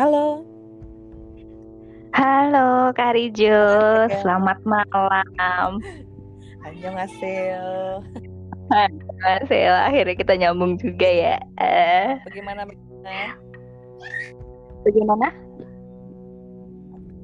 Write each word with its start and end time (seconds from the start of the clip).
Halo. 0.00 0.40
Halo 2.16 2.88
Kak 2.96 3.12
Rijo, 3.12 3.52
selamat 4.08 4.56
malam. 4.64 5.76
Annyeonghaseyo. 6.64 8.00
Annyeonghaseyo, 8.72 9.72
akhirnya 9.76 10.16
kita 10.16 10.40
nyambung 10.40 10.80
juga 10.80 11.04
ya. 11.04 11.36
Eh, 11.60 12.16
Bagaimana 12.24 12.64
bagaimana? 14.88 15.28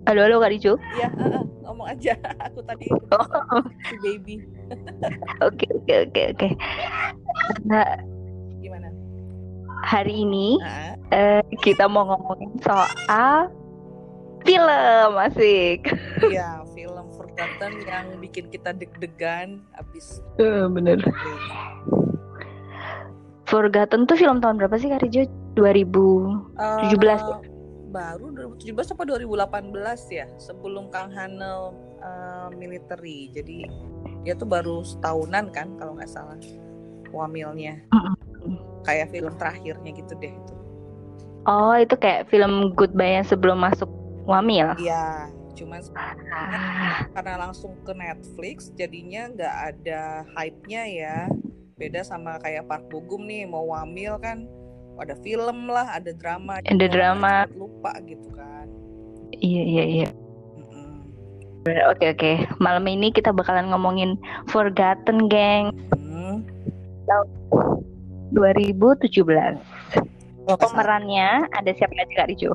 Halo, 0.04 0.20
halo 0.29 0.36
Kak 0.45 0.52
Rijo. 0.52 0.77
Iya, 1.00 1.08
heeh, 1.16 1.43
ngomong 1.64 1.88
aja. 1.88 2.12
Aku 2.52 2.61
tadi 2.61 2.93
Oh, 3.08 3.64
si 3.88 3.96
baby. 4.04 4.45
Oke, 5.48 5.64
oke, 5.72 5.95
oke, 6.12 6.22
oke. 6.36 6.48
Hari 9.86 10.26
ini 10.26 10.58
Nah, 10.58 10.98
eh, 11.08 11.42
kita 11.62 11.86
mau 11.86 12.02
ngomongin 12.04 12.58
soal 12.58 13.54
film, 14.42 15.12
asik. 15.16 15.86
iya, 16.26 16.66
film 16.70 17.06
Forgotten 17.14 17.82
yang 17.82 18.18
bikin 18.18 18.50
kita 18.50 18.70
deg-degan 18.70 19.62
abis 19.74 20.22
Eh, 20.36 20.66
bener. 20.66 20.98
Forgotten 23.46 24.04
tuh 24.04 24.18
film 24.18 24.42
tahun 24.42 24.59
berapa 24.59 24.74
sih 24.74 24.90
Kak 24.90 25.06
Rijo? 25.06 25.22
2000. 25.54 26.52
17 26.90 26.98
ya? 27.16 27.38
Eh, 27.38 27.54
baru 27.88 28.28
2017 28.59 28.92
apa 28.92 29.02
2018 29.06 29.73
ya 30.10 30.26
sebelum 30.37 30.90
Kang 30.90 31.09
Hanel 31.09 31.73
eh, 31.96 32.48
military 32.52 33.30
jadi 33.30 33.70
dia 34.20 34.34
tuh 34.34 34.45
baru 34.45 34.82
setahunan 34.82 35.48
kan 35.48 35.73
kalau 35.78 35.95
nggak 35.95 36.10
salah 36.10 36.37
wamilnya 37.09 37.80
kayak 38.82 39.10
film 39.10 39.32
terakhirnya 39.34 39.91
gitu 39.92 40.12
deh 40.16 40.30
itu 40.30 40.52
Oh, 41.46 41.79
itu 41.79 41.95
kayak 41.95 42.26
film 42.26 42.74
Goodbye 42.74 43.15
yang 43.15 43.24
sebelum 43.24 43.62
masuk 43.62 43.87
Wamil. 44.24 44.74
iya 44.76 45.30
cuman 45.54 45.79
Ah, 46.29 47.06
karena 47.15 47.48
langsung 47.48 47.79
ke 47.80 47.90
Netflix 47.90 48.68
jadinya 48.74 49.30
nggak 49.30 49.54
ada 49.73 50.01
hype-nya 50.34 50.82
ya 50.84 51.16
beda 51.74 52.02
sama 52.02 52.37
kayak 52.40 52.66
Park 52.66 52.90
Bogum 52.90 53.24
nih 53.24 53.46
mau 53.46 53.62
wamil 53.66 54.18
kan 54.18 54.45
ada 54.96 55.15
film 55.16 55.68
lah 55.68 55.87
ada 55.93 56.10
drama 56.10 56.59
Ada 56.60 56.87
drama. 56.87 57.46
lupa 57.52 57.95
gitu 58.02 58.28
kan 58.32 58.66
iya, 59.32 59.62
iya, 59.62 59.84
iya. 59.87 60.09
Oke, 61.90 62.15
oke. 62.15 62.32
Malam 62.59 62.87
ini 62.87 63.10
kita 63.10 63.34
bakalan 63.34 63.71
ngomongin 63.71 64.15
Forgotten 64.47 65.26
Gang 65.26 65.75
Hmm. 65.99 66.47
2017. 68.37 69.56
Oh. 70.47 70.54
Pemerannya 70.54 71.50
ada 71.50 71.70
siapa 71.75 71.91
aja 71.98 72.12
Kak 72.22 72.28
Rijo? 72.31 72.54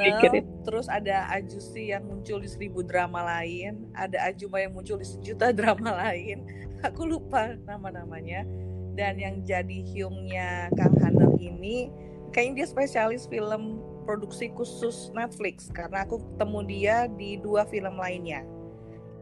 Mikirin. 0.00 0.48
terus 0.64 0.88
ada 0.88 1.28
Ajusi 1.28 1.92
yang 1.92 2.08
muncul 2.08 2.40
di 2.40 2.48
seribu 2.48 2.80
drama 2.80 3.20
lain, 3.20 3.84
ada 3.92 4.32
Ajuma 4.32 4.64
yang 4.64 4.72
muncul 4.72 4.96
di 4.96 5.04
sejuta 5.04 5.52
drama 5.52 5.92
lain. 5.92 6.40
Aku 6.88 7.04
lupa 7.04 7.52
nama-namanya. 7.68 8.48
Dan 8.96 9.20
yang 9.20 9.44
jadi 9.44 9.84
Hyungnya 9.92 10.72
Kang 10.72 10.96
Hanel 11.04 11.36
ini, 11.36 11.92
kayaknya 12.32 12.64
dia 12.64 12.66
spesialis 12.72 13.28
film 13.28 13.84
produksi 14.08 14.48
khusus 14.56 15.12
Netflix 15.12 15.68
karena 15.68 16.06
aku 16.06 16.22
ketemu 16.22 16.60
dia 16.64 16.96
di 17.12 17.36
dua 17.36 17.68
film 17.68 18.00
lainnya. 18.00 18.40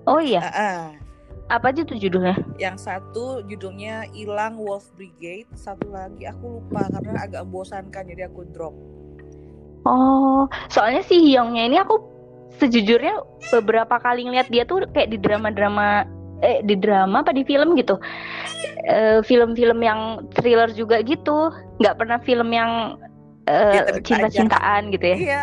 Oh 0.07 0.23
iya, 0.23 0.47
Ah, 0.47 0.55
ah. 0.55 0.85
Apa 1.53 1.71
aja 1.73 1.85
tuh 1.85 2.01
judulnya? 2.01 2.37
Yang 2.57 2.89
satu 2.89 3.45
judulnya 3.45 4.09
Ilang 4.17 4.57
Wolf 4.57 4.89
Brigade, 4.97 5.49
satu 5.53 5.93
lagi 5.93 6.25
aku 6.25 6.61
lupa 6.61 6.89
karena 6.89 7.21
agak 7.21 7.43
membosankan 7.45 8.03
jadi 8.09 8.33
aku 8.33 8.49
drop. 8.53 8.75
Oh, 9.85 10.49
soalnya 10.73 11.05
si 11.05 11.21
Hyungnya 11.21 11.69
ini 11.69 11.77
aku 11.77 12.01
sejujurnya 12.57 13.21
beberapa 13.53 14.01
kali 14.01 14.25
ngeliat 14.25 14.49
dia 14.49 14.65
tuh 14.65 14.89
kayak 14.97 15.13
di 15.13 15.19
drama-drama 15.21 16.09
eh 16.41 16.65
di 16.65 16.77
drama 16.77 17.21
apa 17.21 17.37
di 17.37 17.45
film 17.45 17.77
gitu. 17.77 18.01
Eh, 18.85 19.21
film-film 19.25 19.81
yang 19.85 20.25
thriller 20.33 20.73
juga 20.73 21.05
gitu. 21.05 21.53
nggak 21.81 21.97
pernah 21.99 22.19
film 22.23 22.49
yang 22.55 22.97
tapi 23.45 24.01
cinta-cintaan 24.01 24.89
gitu 24.89 25.05
ya. 25.05 25.17
Iya. 25.21 25.43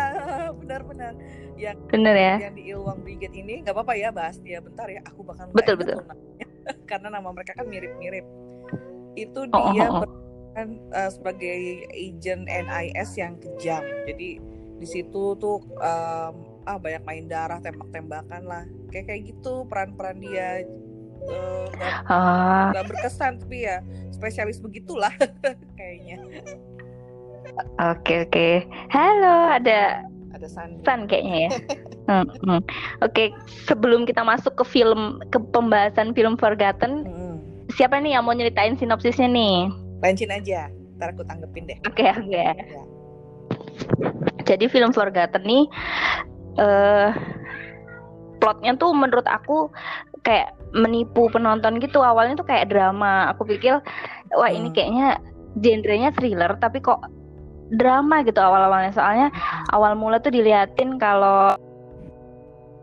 Yang 1.62 1.78
Bener 1.88 2.14
ya? 2.14 2.34
yang 2.40 2.54
di 2.54 2.62
Ilwang 2.68 2.98
Brigade 3.00 3.34
ini 3.34 3.62
nggak 3.62 3.70
apa-apa 3.72 3.94
ya 3.94 4.10
bahas 4.10 4.36
dia 4.38 4.58
bentar 4.58 4.86
ya. 4.86 4.98
Aku 5.06 5.22
bakal 5.22 5.46
Betul, 5.52 5.78
betul. 5.78 6.02
namanya. 6.02 6.46
karena 6.90 7.08
nama 7.10 7.28
mereka 7.30 7.52
kan 7.54 7.66
mirip-mirip. 7.66 8.26
Itu 9.14 9.46
Oh, 9.48 9.70
dia 9.70 9.86
oh, 9.86 9.94
oh. 9.94 10.00
berperan 10.02 10.68
eh, 10.90 11.10
sebagai 11.10 11.58
agent 11.88 12.42
NIS 12.44 13.10
yang 13.14 13.38
kejam. 13.38 13.82
Jadi 14.04 14.28
di 14.76 14.86
situ 14.88 15.38
tuh 15.38 15.62
em, 15.78 16.34
ah 16.62 16.74
banyak 16.76 17.02
main 17.02 17.24
darah, 17.26 17.58
tembak-tembakan 17.58 18.42
lah. 18.42 18.64
Kayak 18.90 19.06
kayak 19.08 19.22
gitu 19.30 19.62
peran-peran 19.66 20.18
dia 20.18 20.66
eh, 21.22 21.64
nggak 21.70 21.94
Ah, 22.04 22.74
nggak 22.74 22.86
berkesan 22.88 23.38
tapi 23.38 23.62
ya 23.62 23.78
spesialis 24.10 24.58
begitulah 24.58 25.14
kayaknya. 25.78 26.18
oke 27.80 28.14
oke. 28.26 28.48
Halo, 28.88 29.34
ada 29.52 30.02
Ada 30.32 30.48
Sandi. 30.48 30.80
San 30.82 31.04
kayaknya 31.04 31.36
ya. 31.46 31.50
Hmm, 32.08 32.26
hmm. 32.44 32.60
Oke, 33.04 33.30
sebelum 33.68 34.08
kita 34.08 34.24
masuk 34.24 34.56
ke 34.58 34.64
film 34.64 35.22
ke 35.28 35.38
pembahasan 35.52 36.16
film 36.16 36.34
Forgotten, 36.34 37.04
Mm-mm. 37.06 37.34
siapa 37.76 38.00
nih 38.00 38.16
yang 38.16 38.24
mau 38.24 38.34
nyeritain 38.34 38.74
sinopsisnya 38.74 39.28
nih? 39.28 39.68
Lancin 40.02 40.32
aja, 40.32 40.66
ntar 40.98 41.14
aku 41.14 41.22
tanggepin 41.22 41.68
deh. 41.68 41.78
Oke, 41.86 42.08
oke. 42.10 42.32
Ya. 42.32 42.56
Jadi 44.42 44.66
film 44.66 44.90
Forgotten 44.90 45.44
nih 45.44 45.64
eh 46.58 47.10
plotnya 48.42 48.74
tuh 48.74 48.90
menurut 48.90 49.24
aku 49.30 49.70
kayak 50.26 50.52
menipu 50.74 51.30
penonton 51.30 51.78
gitu. 51.78 52.02
Awalnya 52.02 52.40
tuh 52.40 52.48
kayak 52.48 52.72
drama. 52.72 53.30
Aku 53.36 53.46
pikir 53.46 53.78
wah 54.34 54.50
ini 54.50 54.72
Hmm. 54.72 54.74
kayaknya 54.74 55.08
genrenya 55.60 56.10
thriller 56.16 56.56
tapi 56.58 56.80
kok 56.80 56.98
drama 57.72 58.20
gitu 58.22 58.38
awal-awalnya. 58.38 58.92
Soalnya 58.92 59.28
awal 59.72 59.96
mula 59.96 60.20
tuh 60.20 60.32
diliatin 60.32 61.00
kalau 61.00 61.56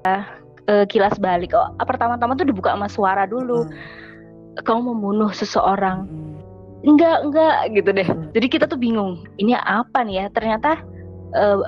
eh, 0.05 0.85
kilas 0.89 1.17
balik. 1.22 1.53
Oh, 1.53 1.69
pertama-tama 1.81 2.33
tuh 2.33 2.50
dibuka 2.50 2.73
sama 2.73 2.89
suara 2.89 3.23
dulu. 3.29 3.69
Kamu 4.59 4.91
membunuh 4.91 5.31
seseorang. 5.31 6.09
Mm. 6.09 6.29
Enggak, 6.79 7.17
enggak 7.28 7.57
gitu 7.75 7.89
deh. 7.91 8.07
Hmm. 8.07 8.31
Jadi 8.31 8.47
kita 8.47 8.66
tuh 8.67 8.79
bingung. 8.79 9.28
Ini 9.35 9.59
apa 9.59 10.03
nih 10.03 10.16
ya? 10.23 10.25
Ternyata 10.31 10.79
eh, 11.35 11.59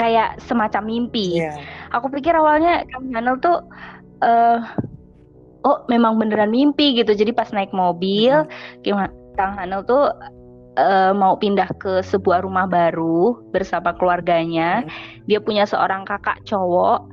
kayak 0.00 0.40
semacam 0.48 0.82
mimpi. 0.88 1.44
Iya. 1.44 1.60
Aku 1.92 2.08
pikir 2.08 2.32
awalnya 2.32 2.88
Hanel 3.12 3.36
tuh 3.44 3.60
eh 4.24 4.60
oh 5.60 5.84
memang 5.92 6.16
beneran 6.16 6.48
mimpi 6.48 6.96
gitu. 6.96 7.12
Jadi 7.12 7.36
pas 7.36 7.52
naik 7.52 7.72
mobil, 7.76 8.48
gimana 8.80 9.12
Kang 9.36 9.60
Hanel 9.60 9.84
tuh 9.84 10.08
eh, 10.78 11.12
mau 11.14 11.34
pindah 11.38 11.70
ke 11.78 12.04
sebuah 12.04 12.44
rumah 12.44 12.66
baru 12.70 13.40
bersama 13.50 13.94
keluarganya. 13.96 14.84
Dia 15.26 15.40
punya 15.42 15.66
seorang 15.66 16.06
kakak 16.06 16.42
cowok 16.46 17.10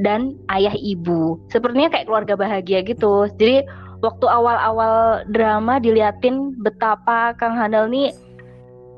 dan 0.00 0.36
ayah 0.52 0.72
ibu. 0.78 1.36
Sepertinya 1.52 1.92
kayak 1.92 2.08
keluarga 2.08 2.34
bahagia 2.38 2.80
gitu. 2.84 3.28
Jadi 3.36 3.64
waktu 4.00 4.26
awal-awal 4.26 5.24
drama 5.28 5.76
diliatin 5.76 6.56
betapa 6.64 7.36
Kang 7.36 7.56
Hanel 7.56 7.88
nih 7.92 8.12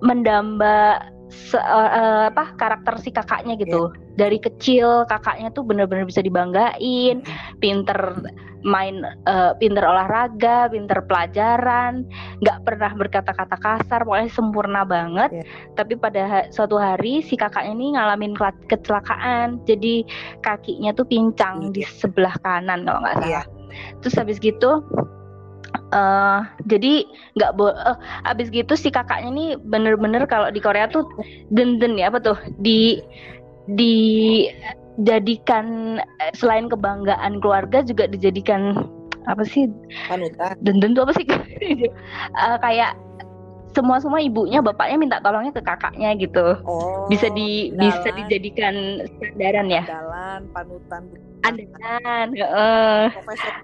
mendamba 0.03 1.03
se- 1.33 1.59
eh, 1.59 2.29
apa 2.29 2.53
karakter 2.61 3.01
si 3.01 3.09
kakaknya 3.09 3.57
gitu. 3.57 3.89
Dari 4.21 4.37
kecil 4.37 5.09
kakaknya 5.09 5.49
tuh 5.57 5.65
bener-bener 5.65 6.05
bisa 6.05 6.21
dibanggain, 6.21 7.25
pinter 7.59 8.21
main 8.63 9.03
eh, 9.03 9.53
pinter 9.59 9.83
olahraga, 9.83 10.71
pinter 10.71 11.03
pelajaran, 11.09 12.07
nggak 12.45 12.59
pernah 12.63 12.93
berkata-kata 12.95 13.57
kasar, 13.59 14.05
pokoknya 14.07 14.31
sempurna 14.31 14.83
banget. 14.87 15.43
Iya. 15.43 15.45
Tapi 15.75 15.97
pada 15.99 16.23
ha- 16.29 16.49
suatu 16.53 16.79
hari 16.79 17.25
si 17.25 17.35
kakaknya 17.35 17.73
ini 17.75 17.87
ngalamin 17.97 18.37
kecelakaan, 18.69 19.59
jadi 19.67 20.07
kakinya 20.45 20.95
tuh 20.95 21.09
pincang 21.09 21.73
di 21.75 21.83
sebelah 21.83 22.37
kanan 22.45 22.85
kalau 22.87 23.01
nggak 23.03 23.17
salah. 23.19 23.29
Iya. 23.29 23.43
Terus 24.05 24.15
habis 24.21 24.37
gitu 24.39 24.85
eh 25.91 26.41
jadi 26.67 27.05
nggak 27.35 27.53
bo 27.55 27.69
eh, 27.69 27.97
habis 28.23 28.49
gitu 28.49 28.73
si 28.75 28.89
kakaknya 28.89 29.31
nih 29.31 29.49
bener-bener 29.59 30.25
kalau 30.25 30.49
di 30.49 30.59
Korea 30.59 30.87
tuh 30.87 31.05
denden 31.49 31.97
ya 31.97 32.09
apa 32.09 32.19
tuh 32.19 32.37
di 32.59 32.99
dijadikan 34.97 35.67
eh, 36.19 36.33
selain 36.33 36.69
kebanggaan 36.69 37.41
keluarga 37.41 37.81
juga 37.81 38.05
dijadikan 38.07 38.89
apa 39.25 39.47
sih 39.47 39.71
Panutan. 40.09 40.59
denden 40.61 40.93
tuh 40.93 41.05
apa 41.05 41.15
sih 41.15 41.27
Eh, 41.63 42.57
kayak 42.59 42.97
semua 43.73 43.97
semua 43.97 44.21
ibunya 44.21 44.61
bapaknya 44.61 44.97
minta 44.99 45.17
tolongnya 45.19 45.49
ke 45.51 45.63
kakaknya 45.63 46.13
gitu 46.17 46.59
Oh. 46.63 47.07
bisa 47.07 47.31
di 47.31 47.73
bisa 47.73 47.97
andalan, 48.03 48.17
dijadikan 48.21 48.75
sandaran 49.19 49.67
ya 49.69 49.83
Andalan, 49.87 50.41
panutan. 50.51 51.03
andalan 51.43 52.27
juga 52.35 52.47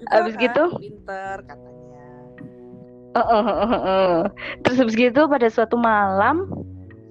Abis 0.08 0.34
kan, 0.34 0.42
gitu? 0.42 0.64
pinter 0.78 1.36
katanya. 1.44 1.77
Heeh, 3.18 3.42
heeh, 3.42 3.68
heeh. 3.74 4.14
Terus 4.62 4.76
habis 4.78 4.94
gitu 4.94 5.26
pada 5.26 5.48
suatu 5.50 5.74
malam 5.74 6.46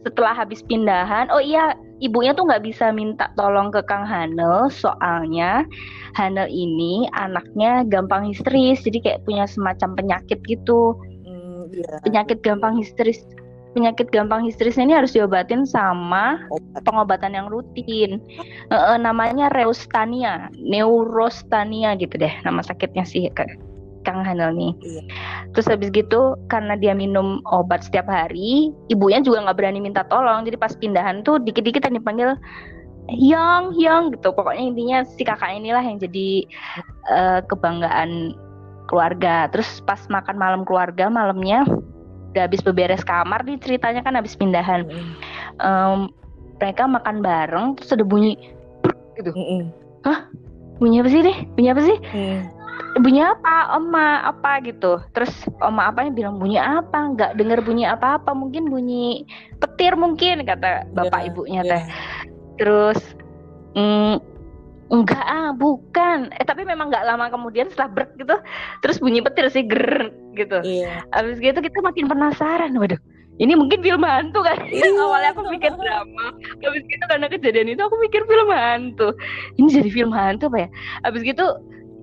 setelah 0.07 0.31
habis 0.31 0.63
pindahan 0.63 1.27
oh 1.27 1.43
iya 1.43 1.75
ibunya 1.99 2.31
tuh 2.31 2.47
nggak 2.47 2.63
bisa 2.63 2.95
minta 2.95 3.27
tolong 3.35 3.67
ke 3.75 3.83
Kang 3.83 4.07
Hanel 4.07 4.71
soalnya 4.71 5.67
Hanel 6.15 6.47
ini 6.47 7.11
anaknya 7.11 7.83
gampang 7.83 8.31
histeris 8.31 8.79
jadi 8.87 9.03
kayak 9.03 9.23
punya 9.27 9.43
semacam 9.43 9.99
penyakit 9.99 10.39
gitu 10.47 10.95
iya. 11.75 11.99
penyakit 12.07 12.39
gampang 12.39 12.79
histeris 12.79 13.19
penyakit 13.75 14.07
gampang 14.09 14.47
histerisnya 14.47 14.89
ini 14.89 14.95
harus 14.95 15.13
diobatin 15.13 15.67
sama 15.67 16.41
Obat. 16.49 16.81
pengobatan 16.87 17.35
yang 17.35 17.51
rutin 17.51 18.23
eh, 18.71 18.97
namanya 18.97 19.51
reustania 19.51 20.47
neurostania 20.55 21.99
gitu 21.99 22.15
deh 22.15 22.31
nama 22.47 22.63
sakitnya 22.63 23.03
sih 23.03 23.27
Kang 24.07 24.23
Hanel 24.23 24.55
nih 24.55 24.71
Iya. 24.79 25.01
terus 25.51 25.67
habis 25.67 25.91
gitu 25.91 26.39
karena 26.47 26.79
dia 26.79 26.95
minum 26.95 27.43
obat 27.51 27.83
setiap 27.83 28.07
hari 28.07 28.71
ibunya 28.87 29.19
juga 29.19 29.43
nggak 29.43 29.57
berani 29.59 29.83
minta 29.83 30.07
tolong 30.07 30.47
jadi 30.47 30.55
pas 30.55 30.71
pindahan 30.79 31.27
tuh 31.27 31.43
dikit-dikit 31.43 31.83
yang 31.83 31.99
dipanggil 31.99 32.31
Hyang, 33.07 33.71
Hyang 33.71 34.11
gitu. 34.11 34.35
Pokoknya 34.35 34.63
intinya 34.67 34.97
si 35.07 35.23
kakak 35.23 35.55
inilah 35.55 35.79
yang 35.79 35.95
jadi 35.95 36.43
eh, 37.07 37.39
kebanggaan 37.47 38.35
keluarga. 38.91 39.47
Terus 39.47 39.79
pas 39.87 40.03
makan 40.11 40.35
malam 40.35 40.61
keluarga 40.67 41.07
malamnya 41.07 41.63
udah 42.35 42.43
habis 42.43 42.59
beberes 42.59 43.07
kamar 43.07 43.47
nih 43.47 43.63
ceritanya 43.63 44.03
kan 44.03 44.11
habis 44.19 44.35
pindahan. 44.35 44.83
Mm-mm. 44.91 45.15
Em, 45.63 45.99
mereka 46.59 46.83
makan 46.83 47.23
bareng 47.23 47.79
terus 47.79 47.95
ada 47.95 48.03
bunyi 48.03 48.35
gitu. 49.15 49.31
Mm-mm. 49.31 49.71
Bunyi 50.77 50.99
apa 50.99 51.09
sih 51.09 51.21
deh? 51.23 51.37
Bunyi 51.55 51.69
apa 51.71 51.81
sih? 51.87 51.97
Mm. 52.11 52.41
Bunyi 52.97 53.21
apa? 53.21 53.77
Oma 53.77 54.25
apa 54.25 54.61
gitu. 54.65 54.97
Terus 55.13 55.31
oma 55.61 55.89
apanya 55.89 56.11
bilang 56.13 56.35
bunyi 56.41 56.57
apa? 56.57 57.13
Nggak 57.13 57.37
dengar 57.37 57.59
bunyi 57.61 57.85
apa-apa. 57.85 58.33
Mungkin 58.33 58.67
bunyi 58.67 59.23
petir 59.61 59.93
mungkin 59.93 60.43
kata 60.43 60.89
bapak 60.93 61.21
Iya, 61.21 61.27
ibunya 61.29 61.61
iya. 61.63 61.71
teh. 61.71 61.83
Terus 62.57 62.99
mm, 63.77 64.15
enggak 64.89 65.25
ah 65.25 65.49
bukan. 65.53 66.33
Eh 66.35 66.45
tapi 66.45 66.65
memang 66.65 66.89
nggak 66.89 67.05
lama 67.05 67.29
kemudian 67.29 67.69
setelah 67.69 67.89
brek 67.93 68.11
gitu, 68.17 68.35
terus 68.81 68.97
bunyi 68.97 69.21
petir 69.21 69.47
sih 69.53 69.63
ger 69.65 70.09
gitu. 70.33 70.61
Iya. 70.65 71.05
Habis 71.13 71.37
gitu 71.37 71.59
kita 71.61 71.79
makin 71.85 72.09
penasaran. 72.09 72.73
Waduh, 72.73 72.99
ini 73.37 73.53
mungkin 73.53 73.85
film 73.85 74.01
hantu 74.01 74.41
kan? 74.41 74.57
Iya. 74.65 74.89
Awalnya 75.05 75.29
aku 75.37 75.41
mikir 75.53 75.69
drama. 75.73 76.33
Habis 76.65 76.83
gitu 76.89 77.03
karena 77.05 77.27
kejadian 77.29 77.69
itu 77.77 77.81
aku 77.85 77.95
mikir 78.01 78.25
film 78.25 78.49
hantu. 78.49 79.13
Ini 79.61 79.67
jadi 79.69 79.89
film 79.93 80.11
hantu 80.13 80.49
apa 80.49 80.65
ya? 80.65 80.69
Habis 81.05 81.21
gitu 81.21 81.45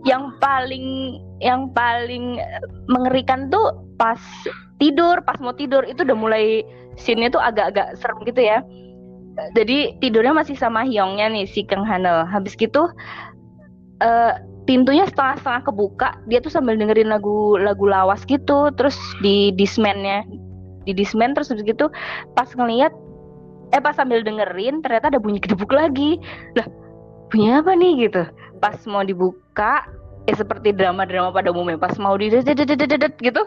yang 0.04 0.36
paling 0.38 1.18
yang 1.40 1.72
paling 1.72 2.40
mengerikan 2.88 3.48
tuh 3.48 3.84
pas 3.96 4.20
tidur, 4.78 5.20
pas 5.24 5.36
mau 5.40 5.56
tidur 5.56 5.84
itu 5.88 6.04
udah 6.04 6.16
mulai 6.16 6.60
scene-nya 7.00 7.32
tuh 7.32 7.42
agak-agak 7.42 7.96
serem 7.98 8.20
gitu 8.28 8.40
ya. 8.40 8.60
Jadi 9.58 9.98
tidurnya 9.98 10.30
masih 10.30 10.54
sama 10.54 10.86
Hyongnya 10.86 11.26
nih 11.32 11.48
si 11.50 11.66
Kang 11.66 11.82
Hanel. 11.82 12.22
Habis 12.28 12.54
gitu 12.54 12.86
eh 14.02 14.34
pintunya 14.64 15.04
setengah-setengah 15.04 15.62
kebuka, 15.68 16.08
dia 16.24 16.40
tuh 16.40 16.48
sambil 16.48 16.74
dengerin 16.80 17.12
lagu 17.12 17.60
lagu 17.60 17.84
lawas 17.84 18.24
gitu, 18.24 18.72
terus 18.74 18.96
di 19.20 19.52
dismannya 19.52 20.24
di 20.84 20.92
disman 20.92 21.32
terus 21.32 21.48
habis 21.48 21.64
gitu 21.64 21.88
pas 22.36 22.48
ngeliat 22.52 22.92
eh 23.72 23.80
pas 23.80 23.96
sambil 23.96 24.20
dengerin 24.20 24.84
ternyata 24.84 25.08
ada 25.10 25.20
bunyi 25.20 25.40
kedebuk 25.40 25.72
lagi 25.72 26.20
lah 26.54 26.68
bunyi 27.32 27.56
apa 27.56 27.72
nih 27.74 27.92
gitu 28.08 28.22
pas 28.64 28.80
mau 28.88 29.04
dibuka 29.04 29.84
ya 30.24 30.32
seperti 30.40 30.72
drama-drama 30.72 31.36
pada 31.36 31.52
umumnya 31.52 31.76
pas 31.76 31.92
mau 32.00 32.16
di 32.16 32.32
gitu 32.32 33.42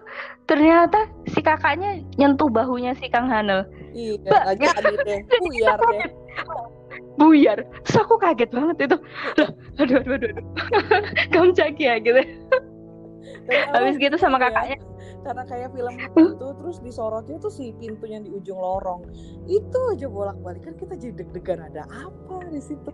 ternyata 0.45 1.09
si 1.25 1.41
kakaknya 1.41 2.05
nyentuh 2.21 2.53
bahunya 2.53 2.93
si 3.01 3.09
Kang 3.09 3.25
Hanel. 3.25 3.65
Iya, 3.97 4.21
nggak 4.21 4.55
jadi 4.61 4.95
deh. 5.01 5.19
Buyar 5.41 5.79
deh. 5.89 6.09
buyar. 7.17 7.57
Terus 7.81 7.97
aku 8.05 8.21
kaget 8.21 8.53
banget 8.53 8.77
itu. 8.85 8.97
Aduh 9.41 9.49
aduh 9.81 9.97
aduh, 10.05 10.29
aduh. 10.29 10.45
kamcak 11.33 11.81
ya 11.81 11.97
gitu. 11.97 12.21
Habis 13.73 13.97
gitu 13.97 14.15
sama 14.21 14.37
ya, 14.37 14.53
kakaknya 14.53 14.77
karena 15.27 15.43
kayak 15.43 15.69
film 15.75 15.93
itu 16.15 16.47
terus 16.63 16.77
disorotnya 16.79 17.35
tuh 17.43 17.51
si 17.51 17.75
pintu 17.75 18.07
yang 18.07 18.23
di 18.23 18.31
ujung 18.31 18.55
lorong. 18.55 19.03
Itu 19.43 19.79
aja 19.91 20.07
bolak 20.07 20.39
balik 20.39 20.63
kan 20.63 20.79
kita 20.79 20.95
jadi 20.95 21.13
deg-degan 21.19 21.67
ada 21.67 21.83
apa 21.91 22.47
di 22.47 22.63
situ? 22.63 22.87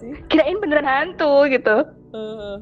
Sih. 0.00 0.16
kirain 0.32 0.56
beneran 0.64 0.88
hantu 0.88 1.44
gitu. 1.52 1.84
Heeh. 2.16 2.56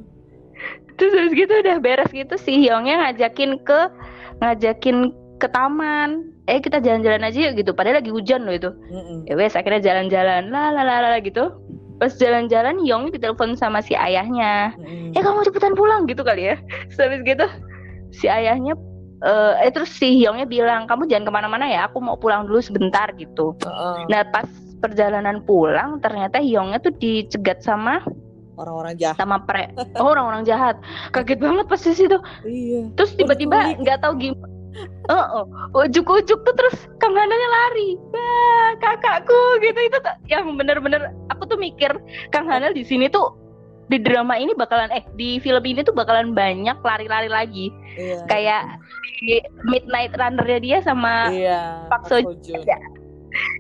terus 0.95 1.15
habis 1.19 1.35
gitu 1.35 1.51
udah 1.51 1.83
beres 1.83 2.11
gitu 2.15 2.35
si 2.39 2.63
Hyongnya 2.63 2.99
ngajakin 3.09 3.63
ke 3.63 3.81
ngajakin 4.43 5.15
ke 5.39 5.47
taman. 5.51 6.35
Eh 6.51 6.59
kita 6.59 6.83
jalan-jalan 6.83 7.23
aja 7.23 7.39
yuk 7.51 7.63
gitu. 7.63 7.71
Padahal 7.71 8.03
lagi 8.03 8.11
hujan 8.11 8.43
loh 8.43 8.55
itu. 8.55 8.71
Mm-mm. 8.91 9.31
ya 9.31 9.39
wes 9.39 9.55
akhirnya 9.55 9.83
jalan-jalan. 9.83 10.51
Lah 10.51 10.75
lah 10.75 10.83
lah 10.83 10.99
lah 11.15 11.23
gitu. 11.23 11.55
Pas 12.03 12.11
jalan-jalan 12.19 12.83
Hyong 12.83 13.15
ditelepon 13.15 13.55
sama 13.55 13.79
si 13.79 13.95
ayahnya. 13.95 14.75
Mm-mm. 14.79 15.15
eh 15.15 15.23
kamu 15.23 15.47
cepetan 15.47 15.79
pulang 15.79 16.11
gitu 16.11 16.27
kali 16.27 16.55
ya. 16.55 16.57
Terus 16.91 16.99
habis 16.99 17.23
gitu 17.23 17.47
si 18.13 18.27
ayahnya 18.27 18.75
eh 19.23 19.53
eh, 19.63 19.71
terus 19.71 19.91
si 19.95 20.19
Hyongnya 20.19 20.47
bilang 20.51 20.91
kamu 20.91 21.07
jangan 21.07 21.31
ke 21.31 21.33
mana-mana 21.33 21.67
ya 21.71 21.87
aku 21.87 22.03
mau 22.03 22.19
pulang 22.19 22.47
dulu 22.51 22.59
sebentar 22.59 23.11
gitu. 23.15 23.55
Heeh. 23.63 24.11
nah 24.11 24.27
pas 24.29 24.47
perjalanan 24.83 25.43
pulang 25.47 26.03
ternyata 26.03 26.43
Hyongnya 26.43 26.83
tuh 26.83 26.91
dicegat 26.99 27.63
sama 27.63 28.03
orang-orang 28.59 28.95
jahat. 28.99 29.17
sama 29.17 29.43
pre 29.47 29.71
oh 29.99 30.11
orang-orang 30.11 30.43
jahat. 30.43 30.77
Kaget 31.15 31.39
banget 31.39 31.67
pas 31.71 31.81
di 31.81 31.95
situ. 31.95 32.19
Iya. 32.43 32.91
Terus 32.99 33.15
tiba-tiba 33.15 33.79
nggak 33.79 34.03
tahu 34.03 34.15
gimana 34.19 34.53
Oh, 35.13 35.45
oh, 35.45 35.45
ujuk-ujuk 35.85 36.39
tuh 36.49 36.55
terus 36.57 36.89
Kang 36.97 37.13
Hananya 37.13 37.49
lari, 37.53 37.99
wah 38.15 38.73
kakakku 38.81 39.61
gitu. 39.61 39.81
Itu 39.85 39.99
tuh 40.01 40.17
yang 40.33 40.49
bener-bener 40.57 41.13
aku 41.29 41.45
tuh 41.45 41.59
mikir 41.61 41.93
Kang 42.33 42.49
Hanel 42.49 42.73
di 42.73 42.81
sini 42.81 43.13
tuh 43.13 43.37
di 43.91 43.99
drama 43.99 44.39
ini 44.39 44.55
bakalan 44.55 44.93
eh 44.95 45.03
di 45.19 45.43
film 45.43 45.63
ini 45.67 45.83
tuh 45.83 45.95
bakalan 45.95 46.33
banyak 46.33 46.79
lari-lari 46.81 47.29
lagi. 47.29 47.67
Iya. 47.99 48.25
Kayak 48.31 48.63
di 49.23 49.43
Midnight 49.67 50.15
Runner-nya 50.15 50.59
dia 50.63 50.79
sama 50.83 51.31
iya 51.31 51.87
Pak 51.91 52.07
Seo 52.07 52.35
Jun. 52.43 52.63
Ya. 52.63 52.79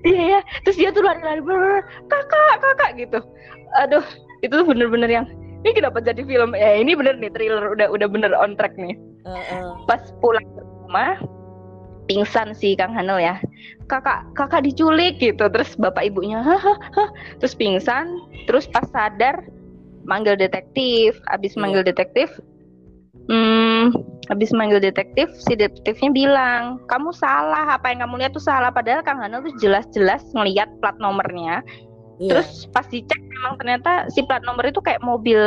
iya. 0.07 0.23
Ya 0.39 0.41
terus 0.63 0.77
dia 0.79 0.91
tuh 0.95 1.03
lari-lari 1.03 1.43
"Brr, 1.43 1.83
kakak 2.07 2.55
kakak 2.63 2.91
gitu. 3.01 3.19
Aduh 3.83 4.05
itu 4.45 4.53
tuh 4.53 4.67
bener-bener 4.67 5.11
yang 5.11 5.27
ini 5.63 5.71
kenapa 5.79 6.03
jadi 6.03 6.23
film? 6.27 6.59
Ya 6.59 6.75
ini 6.75 6.99
bener 6.99 7.19
nih 7.19 7.31
thriller 7.31 7.75
udah 7.75 7.87
udah 7.91 8.09
bener 8.11 8.35
on 8.35 8.55
track 8.59 8.75
nih. 8.79 8.95
Heeh. 9.23 9.87
pas 9.87 10.03
pulang 10.19 10.43
ke 10.43 10.63
rumah 10.67 11.15
pingsan 12.11 12.59
si 12.59 12.75
Kang 12.75 12.91
Hanel 12.91 13.23
ya. 13.23 13.38
Kakak 13.87 14.26
kakak 14.35 14.67
diculik 14.67 15.23
gitu. 15.23 15.47
Terus 15.47 15.79
bapak 15.79 16.11
ibunya 16.11 16.43
hahaha 16.43 17.07
terus 17.38 17.55
pingsan 17.55 18.19
terus 18.50 18.67
pas 18.67 18.83
sadar 18.91 19.47
manggil 20.04 20.35
detektif 20.35 21.18
abis 21.30 21.54
Iya. 21.54 21.61
manggil 21.62 21.82
detektif 21.87 22.28
hmm 23.30 23.94
habis 24.30 24.50
manggil 24.54 24.80
detektif 24.80 25.28
si 25.35 25.54
detektifnya 25.54 26.11
bilang 26.11 26.62
kamu 26.87 27.11
salah 27.12 27.76
apa 27.76 27.90
yang 27.92 28.06
kamu 28.06 28.23
lihat 28.23 28.32
tuh 28.32 28.42
salah 28.42 28.71
padahal 28.73 29.02
Kang 29.04 29.21
Hanel 29.21 29.42
tuh 29.44 29.54
jelas-jelas 29.59 30.23
ngelihat 30.32 30.71
plat 30.80 30.97
nomornya 30.99 31.62
Iya. 32.23 32.38
terus 32.38 32.71
pas 32.71 32.87
dicek 32.87 33.18
memang 33.18 33.59
ternyata 33.59 34.06
si 34.12 34.23
plat 34.23 34.42
nomor 34.47 34.62
itu 34.68 34.78
kayak 34.78 35.02
mobil 35.02 35.40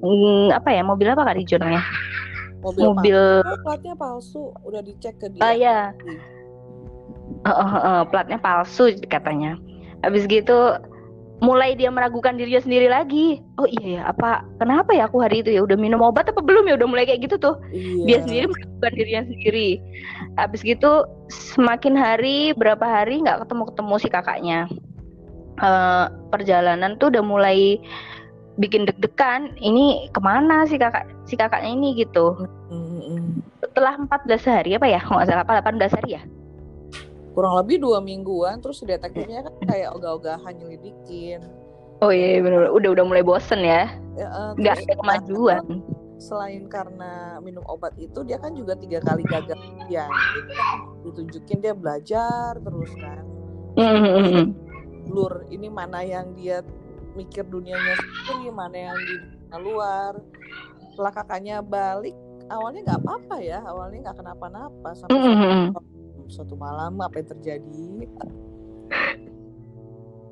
hmm, 0.00 0.48
apa 0.54 0.72
ya 0.72 0.80
mobil 0.80 1.12
apa 1.12 1.28
kali 1.28 1.44
jurnalnya 1.44 1.82
mobil, 2.64 2.84
mobil 2.96 3.20
palsu. 3.44 3.52
Oh, 3.52 3.60
platnya 3.60 3.94
palsu 3.94 4.42
udah 4.64 4.80
dicek 4.80 5.14
ke 5.20 5.28
dia 5.28 5.42
Ah 5.44 5.52
ya, 5.52 5.78
Eh, 7.44 7.52
eh, 7.52 7.72
eh, 7.84 8.02
platnya 8.08 8.40
palsu 8.40 8.88
katanya. 9.04 9.60
Habis 10.00 10.24
gitu 10.24 10.80
mulai 11.42 11.74
dia 11.74 11.90
meragukan 11.90 12.38
dirinya 12.38 12.62
sendiri 12.62 12.86
lagi. 12.86 13.42
Oh 13.58 13.66
iya 13.66 14.00
ya, 14.00 14.02
apa 14.06 14.46
kenapa 14.62 14.94
ya 14.94 15.10
aku 15.10 15.18
hari 15.24 15.42
itu 15.42 15.50
ya 15.50 15.66
udah 15.66 15.74
minum 15.74 16.04
obat 16.04 16.30
apa 16.30 16.38
belum 16.38 16.70
ya 16.70 16.78
udah 16.78 16.88
mulai 16.88 17.04
kayak 17.08 17.26
gitu 17.26 17.36
tuh. 17.40 17.56
iya 17.74 18.06
Dia 18.06 18.18
sendiri 18.22 18.46
meragukan 18.52 18.92
dirinya 18.94 19.22
sendiri. 19.26 19.68
Habis 20.38 20.60
gitu 20.62 21.04
semakin 21.30 21.94
hari 21.98 22.54
berapa 22.54 22.84
hari 22.84 23.24
nggak 23.24 23.46
ketemu-ketemu 23.46 23.94
si 23.98 24.08
kakaknya. 24.12 24.60
Eh, 25.58 26.06
perjalanan 26.30 26.98
tuh 26.98 27.10
udah 27.14 27.24
mulai 27.24 27.78
bikin 28.58 28.86
deg-degan. 28.86 29.54
Ini 29.58 30.14
ke 30.14 30.20
mana 30.22 30.66
si 30.70 30.78
kakak 30.78 31.10
si 31.26 31.34
kakaknya 31.34 31.70
ini 31.74 31.98
gitu. 31.98 32.34
Mm-mm. 32.70 33.42
Setelah 33.62 33.98
14 33.98 34.38
hari 34.46 34.70
apa 34.78 34.86
ya? 34.86 35.00
Kalau 35.02 35.18
nggak 35.18 35.28
salah 35.30 35.44
apa 35.46 35.60
18 35.62 35.96
hari 35.98 36.10
ya? 36.18 36.22
Kurang 37.34 37.58
lebih 37.58 37.82
dua 37.82 37.98
mingguan 37.98 38.62
terus 38.62 38.80
detektifnya 38.86 39.44
kan 39.44 39.54
kayak 39.66 39.90
ogah-ogahan 39.94 40.54
nyelidikin 40.56 41.42
Oh 42.02 42.12
iya 42.12 42.36
benar 42.42 42.68
udah 42.68 42.90
udah 42.90 43.04
mulai 43.06 43.24
bosen 43.24 43.64
ya. 43.64 43.88
Ya, 44.18 44.28
eh, 44.28 44.50
nggak 44.60 44.76
terus 44.76 44.86
ada 44.86 44.94
kemajuan. 45.00 45.64
selain 46.20 46.64
karena 46.70 47.38
minum 47.42 47.64
obat 47.66 47.92
itu 47.98 48.22
dia 48.22 48.38
kan 48.38 48.54
juga 48.54 48.78
tiga 48.78 49.02
kali 49.02 49.26
gagal 49.26 49.58
ya 49.90 50.06
ditunjukin 51.04 51.58
dia 51.60 51.74
belajar 51.74 52.56
terus 52.56 52.92
kan 52.96 53.24
Mm-mm. 53.76 54.54
blur 55.10 55.42
ini 55.50 55.66
mana 55.68 56.00
yang 56.06 56.32
dia 56.38 56.62
mikir 57.18 57.44
dunianya 57.44 57.98
sendiri 57.98 58.54
mana 58.54 58.94
yang 58.94 58.98
di 58.98 59.16
luar 59.58 60.16
setelah 60.94 61.12
kakaknya 61.12 61.60
balik 61.60 62.14
awalnya 62.48 62.80
nggak 62.86 63.00
apa-apa 63.04 63.36
ya 63.42 63.58
awalnya 63.66 63.98
nggak 64.08 64.18
kenapa-napa 64.22 64.88
sampai 64.94 65.18
Mm-mm. 65.18 65.74
Suatu 66.28 66.54
malam 66.58 67.00
apa 67.00 67.20
yang 67.20 67.28
terjadi 67.36 67.88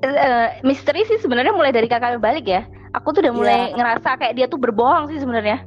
uh, 0.03 0.47
misteri 0.61 1.07
sih 1.07 1.19
sebenarnya 1.19 1.55
mulai 1.55 1.71
dari 1.71 1.87
kakak 1.87 2.19
balik 2.19 2.45
ya. 2.47 2.67
Aku 2.93 3.09
tuh 3.09 3.25
udah 3.25 3.33
mulai 3.33 3.59
yeah. 3.71 3.75
ngerasa 3.79 4.09
kayak 4.21 4.33
dia 4.37 4.45
tuh 4.45 4.59
berbohong 4.61 5.09
sih 5.09 5.17
sebenarnya. 5.17 5.65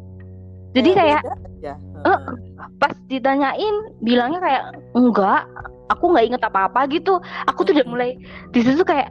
Jadi 0.77 0.91
ya, 0.93 0.97
kayak 1.01 1.23
uh, 2.05 2.21
pas 2.79 2.95
ditanyain 3.09 3.77
bilangnya 4.05 4.39
kayak 4.39 4.63
enggak, 4.95 5.43
aku 5.91 6.05
nggak 6.13 6.27
inget 6.31 6.43
apa-apa 6.45 6.87
gitu. 6.93 7.19
Aku 7.51 7.67
tuh 7.67 7.75
udah 7.75 7.87
mulai 7.89 8.11
di 8.53 8.61
situ 8.63 8.85
kayak 8.87 9.11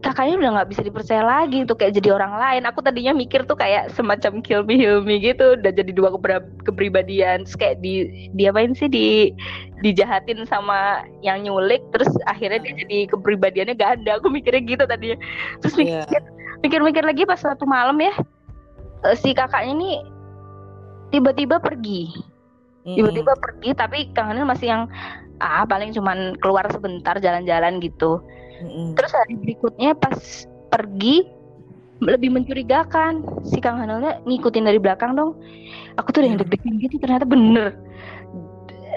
kakaknya 0.00 0.34
udah 0.40 0.50
nggak 0.56 0.70
bisa 0.72 0.82
dipercaya 0.82 1.20
lagi 1.20 1.68
tuh 1.68 1.76
kayak 1.76 2.00
jadi 2.00 2.16
orang 2.16 2.32
lain. 2.40 2.62
Aku 2.64 2.80
tadinya 2.80 3.12
mikir 3.12 3.44
tuh 3.44 3.56
kayak 3.56 3.92
semacam 3.92 4.40
kill 4.40 4.64
me 4.64 4.80
heal 4.80 5.04
me 5.04 5.20
gitu, 5.20 5.60
udah 5.60 5.72
jadi 5.72 5.92
dua 5.92 6.08
kepribadian. 6.64 7.44
Terus 7.44 7.56
kayak 7.60 7.76
di 7.84 8.08
dia 8.32 8.48
apain 8.52 8.72
sih 8.72 8.88
di 8.88 9.32
dijahatin 9.84 10.48
sama 10.48 11.04
yang 11.20 11.44
nyulik, 11.44 11.84
terus 11.92 12.08
akhirnya 12.24 12.64
dia 12.64 12.74
jadi 12.80 12.98
kepribadiannya 13.12 13.76
ganda. 13.76 14.16
Aku 14.16 14.32
mikirnya 14.32 14.64
gitu 14.64 14.84
tadinya. 14.88 15.18
Terus 15.60 15.74
iya. 15.76 16.04
mikir 16.04 16.22
mikir-mikir 16.64 17.04
lagi 17.04 17.22
pas 17.28 17.40
satu 17.40 17.68
malam 17.68 17.96
ya, 18.00 18.12
eh, 19.04 19.16
si 19.20 19.36
kakaknya 19.36 19.76
ini 19.76 19.90
tiba-tiba 21.12 21.60
pergi. 21.60 22.08
Tiba-tiba 22.80 23.36
mm. 23.36 23.40
pergi, 23.44 23.70
tapi 23.76 23.98
Kang 24.16 24.32
masih 24.48 24.72
yang 24.72 24.82
ah 25.40 25.68
paling 25.68 25.92
cuman 25.92 26.36
keluar 26.40 26.64
sebentar 26.72 27.16
jalan-jalan 27.20 27.80
gitu 27.80 28.20
hmm 28.60 28.94
Terus 28.94 29.12
hari 29.16 29.34
berikutnya 29.40 29.96
pas 29.96 30.46
pergi 30.70 31.26
lebih 32.00 32.32
mencurigakan. 32.32 33.24
Si 33.44 33.60
Kang 33.60 33.76
Hanelnya 33.80 34.20
ngikutin 34.24 34.64
dari 34.64 34.80
belakang 34.80 35.14
dong. 35.14 35.36
Aku 36.00 36.10
tuh 36.10 36.24
udah 36.24 36.28
yang 36.32 36.40
deg-degan 36.40 36.80
gitu 36.80 36.96
ternyata 36.96 37.28
bener. 37.28 37.76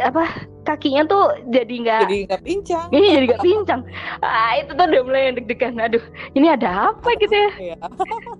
Apa 0.01 0.25
kakinya 0.63 1.05
tuh 1.05 1.37
jadi 1.51 1.73
nggak 1.83 2.01
jadi 2.07 2.19
nggak 2.31 2.43
pincang. 2.47 2.87
Ini 2.89 3.07
jadi 3.19 3.25
nggak 3.35 3.43
pincang. 3.43 3.81
Ah 4.23 4.57
itu 4.57 4.71
tuh 4.73 4.85
udah 4.87 5.01
mulai 5.03 5.35
deg-degan. 5.35 5.77
Aduh 5.77 6.01
ini 6.33 6.47
ada 6.47 6.95
apa 6.95 7.09
gitu 7.19 7.35
ya? 7.35 7.49
Iya. 7.59 7.75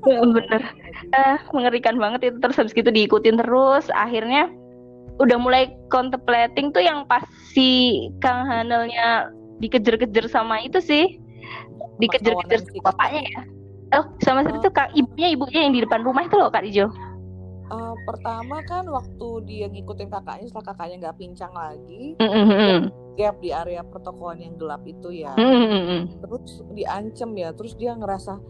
bener. 0.40 0.62
Uh, 1.14 1.38
mengerikan 1.52 2.00
banget 2.00 2.32
itu. 2.32 2.38
Terus 2.40 2.58
habis 2.58 2.74
gitu 2.74 2.90
diikutin 2.90 3.38
terus. 3.38 3.92
Akhirnya 3.94 4.48
udah 5.22 5.38
mulai 5.38 5.70
contemplating 5.94 6.74
tuh 6.74 6.82
yang 6.82 7.06
pas 7.06 7.22
si 7.54 8.02
Kang 8.18 8.50
Hanelnya 8.50 9.30
dikejar-kejar 9.62 10.26
sama 10.32 10.62
itu 10.64 10.80
sih. 10.82 11.20
Dikejar-kejar 12.00 12.66
sama 12.66 12.94
bapaknya 12.94 13.22
ya. 13.28 13.42
Oh 13.94 14.06
sama 14.26 14.42
uh, 14.42 14.58
itu 14.58 14.70
kak 14.74 14.90
ibunya 14.98 15.30
ibunya 15.38 15.60
yang 15.70 15.74
di 15.78 15.82
depan 15.86 16.02
rumah 16.02 16.26
itu 16.26 16.34
loh 16.34 16.50
kak 16.50 16.66
Ijo 16.66 16.90
uh, 17.70 17.96
pertama 18.10 18.66
kan 18.66 18.90
waktu 18.90 19.30
dia 19.46 19.66
ngikutin 19.70 20.10
kakaknya 20.10 20.46
setelah 20.50 20.68
kakaknya 20.74 20.96
nggak 21.08 21.18
pincang 21.22 21.54
lagi 21.54 22.18
mm-hmm. 22.18 22.90
gap 23.18 23.38
di 23.38 23.50
area 23.54 23.86
pertokoan 23.86 24.42
yang 24.42 24.58
gelap 24.58 24.82
itu 24.86 25.14
ya. 25.14 25.34
Mm-hmm. 25.38 26.26
terus 26.26 26.66
diancem 26.74 27.30
ya 27.38 27.54
terus 27.54 27.78
dia 27.78 27.94
ngerasa 27.94 28.42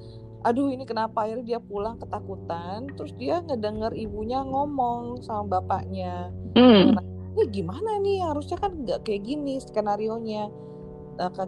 aduh 0.44 0.68
ini 0.76 0.84
kenapa? 0.84 1.24
Akhirnya 1.24 1.56
dia 1.56 1.60
pulang 1.64 1.96
ketakutan 2.04 2.92
terus 3.00 3.16
dia 3.16 3.40
ngedenger 3.40 3.96
ibunya 3.96 4.44
ngomong 4.44 5.24
sama 5.24 5.60
bapaknya. 5.60 6.36
Mm. 6.60 7.00
ini 7.34 7.44
gimana 7.50 7.98
nih? 8.04 8.28
Harusnya 8.28 8.60
kan 8.60 8.76
nggak 8.84 9.08
kayak 9.08 9.24
gini 9.24 9.64
skenario 9.64 10.20
nya 10.20 10.52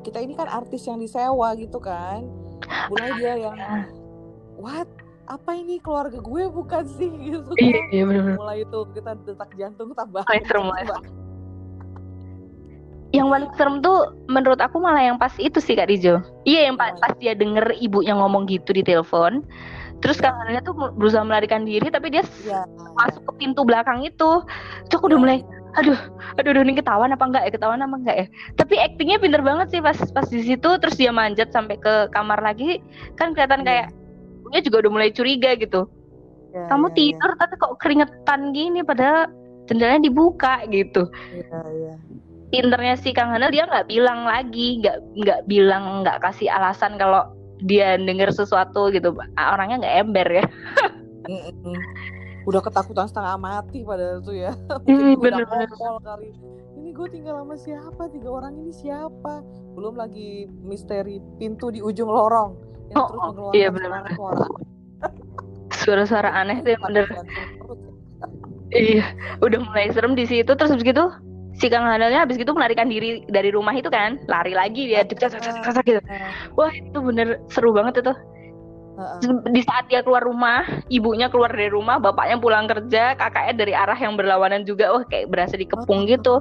kita 0.01 0.19
ini 0.21 0.33
kan 0.37 0.47
artis 0.49 0.85
yang 0.85 1.01
disewa 1.01 1.53
gitu 1.57 1.77
kan. 1.81 2.25
Mulai 2.91 3.09
dia 3.19 3.33
yang 3.49 3.55
what? 4.59 4.87
Apa 5.25 5.57
ini 5.57 5.81
keluarga 5.81 6.21
gue? 6.21 6.43
Bukan 6.53 6.83
sih 6.85 7.09
gitu 7.09 7.49
kan. 7.49 7.65
iya, 7.65 7.81
iya 7.89 8.03
bener 8.05 8.37
mulai 8.37 8.61
itu 8.61 8.79
kita 8.93 9.17
detak 9.25 9.49
jantung 9.57 9.89
tambah. 9.97 10.21
Serem 10.45 10.69
yang 13.15 13.31
paling 13.31 13.51
serem 13.55 13.75
tuh 13.79 14.11
menurut 14.27 14.59
aku 14.59 14.75
malah 14.75 14.99
yang 14.99 15.15
pas 15.15 15.31
itu 15.39 15.63
sih 15.63 15.71
Kak 15.79 15.87
Rijo 15.87 16.19
iya 16.43 16.67
yang 16.67 16.75
pas, 16.75 16.91
pas 16.99 17.15
dia 17.15 17.31
denger 17.31 17.63
ibunya 17.79 18.11
ngomong 18.11 18.43
gitu 18.51 18.75
di 18.75 18.83
telepon. 18.83 19.39
Terus 20.03 20.19
ya. 20.19 20.29
kanannya 20.29 20.61
tuh 20.67 20.75
berusaha 20.99 21.23
melarikan 21.23 21.63
diri 21.63 21.87
tapi 21.87 22.11
dia 22.11 22.21
ya. 22.43 22.67
masuk 22.99 23.23
ke 23.31 23.33
pintu 23.41 23.63
belakang 23.63 24.03
itu. 24.03 24.43
Tuh 24.91 24.95
aku 24.99 25.07
udah 25.07 25.17
iya. 25.17 25.23
mulai 25.23 25.37
aduh 25.75 25.99
aduh 26.39 26.51
aduh 26.55 26.63
ini 26.63 26.75
ketahuan 26.79 27.11
apa 27.11 27.23
enggak 27.27 27.43
ya? 27.47 27.51
Ketahuan 27.51 27.81
apa 27.83 27.95
enggak 27.99 28.15
ya? 28.15 28.25
Tapi 28.55 28.75
aktingnya 28.79 29.17
pinter 29.19 29.41
banget 29.43 29.67
sih 29.75 29.81
pas 29.83 29.97
pas 30.11 30.27
di 30.27 30.41
situ 30.43 30.69
terus 30.79 30.95
dia 30.95 31.11
manjat 31.11 31.51
sampai 31.51 31.75
ke 31.79 32.09
kamar 32.15 32.39
lagi 32.39 32.79
kan 33.19 33.35
kelihatan 33.35 33.63
yeah. 33.63 33.67
kayak 33.67 33.87
punya 34.45 34.59
juga 34.63 34.77
udah 34.85 34.91
mulai 34.91 35.09
curiga 35.11 35.51
gitu. 35.59 35.87
Yeah, 36.55 36.67
kamu 36.71 36.87
yeah, 36.91 36.95
tidur 36.95 37.31
yeah. 37.35 37.39
tapi 37.43 37.53
kok 37.59 37.73
keringetan 37.83 38.41
gini 38.55 38.79
padahal 38.81 39.27
jendelanya 39.67 40.01
dibuka 40.07 40.63
gitu. 40.71 41.07
Yeah, 41.35 41.65
yeah. 41.75 41.97
pinternya 42.53 42.95
si 42.95 43.11
Kang 43.11 43.35
Hanel 43.35 43.51
dia 43.51 43.67
nggak 43.67 43.91
bilang 43.91 44.23
lagi 44.23 44.79
nggak 44.79 44.97
nggak 45.19 45.39
bilang 45.49 46.05
nggak 46.05 46.23
kasih 46.23 46.47
alasan 46.47 46.95
kalau 46.95 47.27
dia 47.63 47.99
denger 47.99 48.31
sesuatu 48.31 48.91
gitu. 48.91 49.11
Orangnya 49.35 49.83
nggak 49.83 49.97
ember 50.07 50.27
ya 50.31 50.45
udah 52.45 52.61
ketakutan 52.61 53.09
setengah 53.09 53.35
mati 53.41 53.81
padahal 53.81 54.21
tuh 54.21 54.37
ya. 54.37 54.53
Hmm, 54.87 55.17
bener 55.17 55.43
bener. 55.49 55.67
kali 56.05 56.29
ini. 56.77 56.89
Gue 56.93 57.09
tinggal 57.09 57.41
sama 57.41 57.57
siapa? 57.57 58.07
Tiga 58.13 58.29
orang 58.29 58.53
ini 58.61 58.71
siapa? 58.71 59.41
Belum 59.73 59.97
lagi 59.97 60.45
misteri 60.61 61.19
pintu 61.41 61.73
di 61.73 61.81
ujung 61.81 62.07
lorong 62.07 62.55
yang 62.93 63.01
oh, 63.01 63.07
terus 63.09 63.17
oh, 63.19 63.27
mengeluarkan 63.33 63.57
iya 63.57 63.67
bener 63.73 63.89
suara. 64.13 64.45
suara-suara 65.73 66.29
aneh 66.29 66.61
tuh 66.61 66.77
bener. 66.85 67.05
iya 68.69 69.05
udah 69.41 69.59
mulai 69.65 69.89
serem 69.91 70.13
di 70.13 70.29
situ. 70.29 70.51
Terus 70.53 70.77
begitu 70.77 71.03
si 71.57 71.71
Kang 71.71 71.87
Hanelnya 71.87 72.27
habis 72.27 72.37
gitu 72.37 72.53
melarikan 72.53 72.85
diri 72.87 73.25
dari 73.33 73.49
rumah 73.49 73.73
itu 73.73 73.89
kan. 73.89 74.21
Lari 74.29 74.53
lagi 74.53 74.85
dia 74.85 75.01
gitu. 75.01 75.99
Wah 76.53 76.71
itu 76.71 76.99
bener 77.01 77.41
seru 77.49 77.73
banget 77.73 78.05
itu 78.05 78.13
di 79.51 79.61
saat 79.63 79.91
dia 79.91 79.99
keluar 79.99 80.23
rumah, 80.23 80.63
ibunya 80.87 81.27
keluar 81.27 81.51
dari 81.51 81.67
rumah, 81.67 81.99
bapaknya 81.99 82.39
pulang 82.39 82.65
kerja, 82.67 83.15
kakaknya 83.19 83.53
dari 83.55 83.73
arah 83.75 83.97
yang 83.99 84.15
berlawanan 84.15 84.63
juga, 84.63 84.95
wah 84.95 85.03
kayak 85.03 85.27
berasa 85.27 85.59
dikepung 85.59 86.07
gitu. 86.07 86.39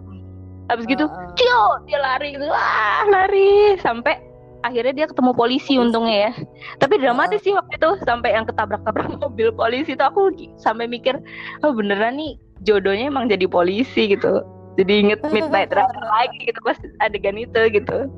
Habis 0.71 0.89
gitu, 0.89 1.05
cio, 1.37 1.65
dia 1.85 1.99
lari 2.01 2.39
gitu, 2.39 2.47
wah 2.49 3.05
lari. 3.11 3.77
Sampai 3.83 4.17
akhirnya 4.65 5.05
dia 5.05 5.07
ketemu 5.11 5.37
polisi 5.37 5.77
untungnya 5.77 6.31
ya. 6.31 6.33
Tapi 6.81 6.97
dramatis 6.97 7.45
sih 7.45 7.53
waktu 7.53 7.77
itu 7.77 7.91
sampai 8.07 8.33
yang 8.33 8.49
ketabrak-tabrak 8.49 9.13
mobil 9.23 9.53
polisi 9.53 9.93
itu 9.93 10.05
aku 10.05 10.33
sampai 10.57 10.89
mikir, 10.89 11.21
oh 11.67 11.75
beneran 11.75 12.17
nih 12.17 12.41
jodohnya 12.65 13.13
emang 13.13 13.29
jadi 13.29 13.45
polisi 13.45 14.15
gitu. 14.15 14.41
Jadi 14.81 14.93
inget 15.05 15.21
Midnight 15.35 15.75
Runner 15.75 16.07
lagi 16.07 16.39
gitu 16.49 16.59
pas 16.65 16.79
adegan 17.05 17.37
itu 17.37 17.61
gitu. 17.71 18.09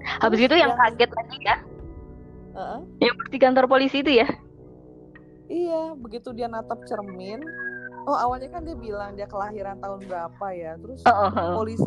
Habis 0.00 0.48
itu 0.48 0.56
yang 0.56 0.72
kaget 0.80 1.12
lagi 1.12 1.38
ya, 1.44 1.56
Uh-uh. 2.54 2.80
Yang 2.98 3.16
di 3.30 3.38
kantor 3.38 3.64
polisi 3.70 4.02
itu 4.02 4.22
ya? 4.22 4.28
Iya, 5.50 5.98
begitu 5.98 6.30
dia 6.30 6.46
natap 6.46 6.82
cermin. 6.86 7.42
Oh, 8.06 8.16
awalnya 8.16 8.48
kan 8.48 8.62
dia 8.64 8.78
bilang 8.78 9.18
dia 9.18 9.26
kelahiran 9.26 9.78
tahun 9.82 10.00
berapa 10.06 10.46
ya. 10.54 10.78
Terus 10.78 11.02
uh-uh. 11.04 11.58
polisi 11.58 11.86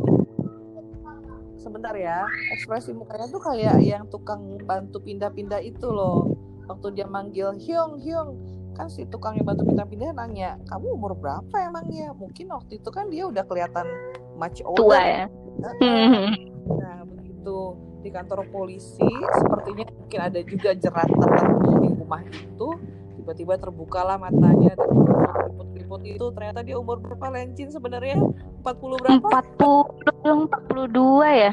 sebentar 1.64 1.96
ya, 1.96 2.28
ekspresi 2.52 2.92
mukanya 2.92 3.32
tuh 3.32 3.40
kayak 3.40 3.80
yang 3.80 4.04
tukang 4.12 4.60
bantu 4.68 5.00
pindah-pindah 5.00 5.64
itu 5.64 5.88
loh. 5.88 6.36
Waktu 6.68 7.00
dia 7.00 7.08
manggil 7.08 7.56
Hyung, 7.56 8.04
Hyung, 8.04 8.36
kan 8.76 8.92
si 8.92 9.08
tukangnya 9.08 9.48
bantu 9.48 9.72
pindah-pindah 9.72 10.12
nanya, 10.12 10.60
"Kamu 10.68 11.00
umur 11.00 11.16
berapa 11.16 11.56
emangnya?" 11.56 12.12
Mungkin 12.20 12.52
waktu 12.52 12.84
itu 12.84 12.90
kan 12.92 13.08
dia 13.08 13.32
udah 13.32 13.48
kelihatan 13.48 13.88
much 14.36 14.60
older. 14.68 14.84
Tua 14.84 15.00
ya. 15.00 15.26
Nah, 15.64 17.03
begitu 17.44 17.76
di 18.04 18.10
kantor 18.12 18.48
polisi 18.52 19.12
sepertinya 19.36 19.84
mungkin 19.92 20.20
ada 20.24 20.40
juga 20.48 20.72
jerat 20.80 21.12
tertentu 21.12 21.72
di 21.84 21.90
rumah 21.92 22.24
itu. 22.24 22.70
Tiba-tiba 23.20 23.56
terbukalah 23.60 24.20
matanya 24.20 24.76
dan 24.76 24.88
keriput-keriput 24.92 26.02
itu. 26.08 26.26
Ternyata 26.36 26.60
dia 26.64 26.76
umur 26.80 27.00
berapa 27.04 27.28
Lencin 27.32 27.72
sebenarnya? 27.72 28.20
40 28.64 29.00
berapa? 29.00 29.28
40 29.60 30.48
42 30.48 31.28
ya? 31.28 31.52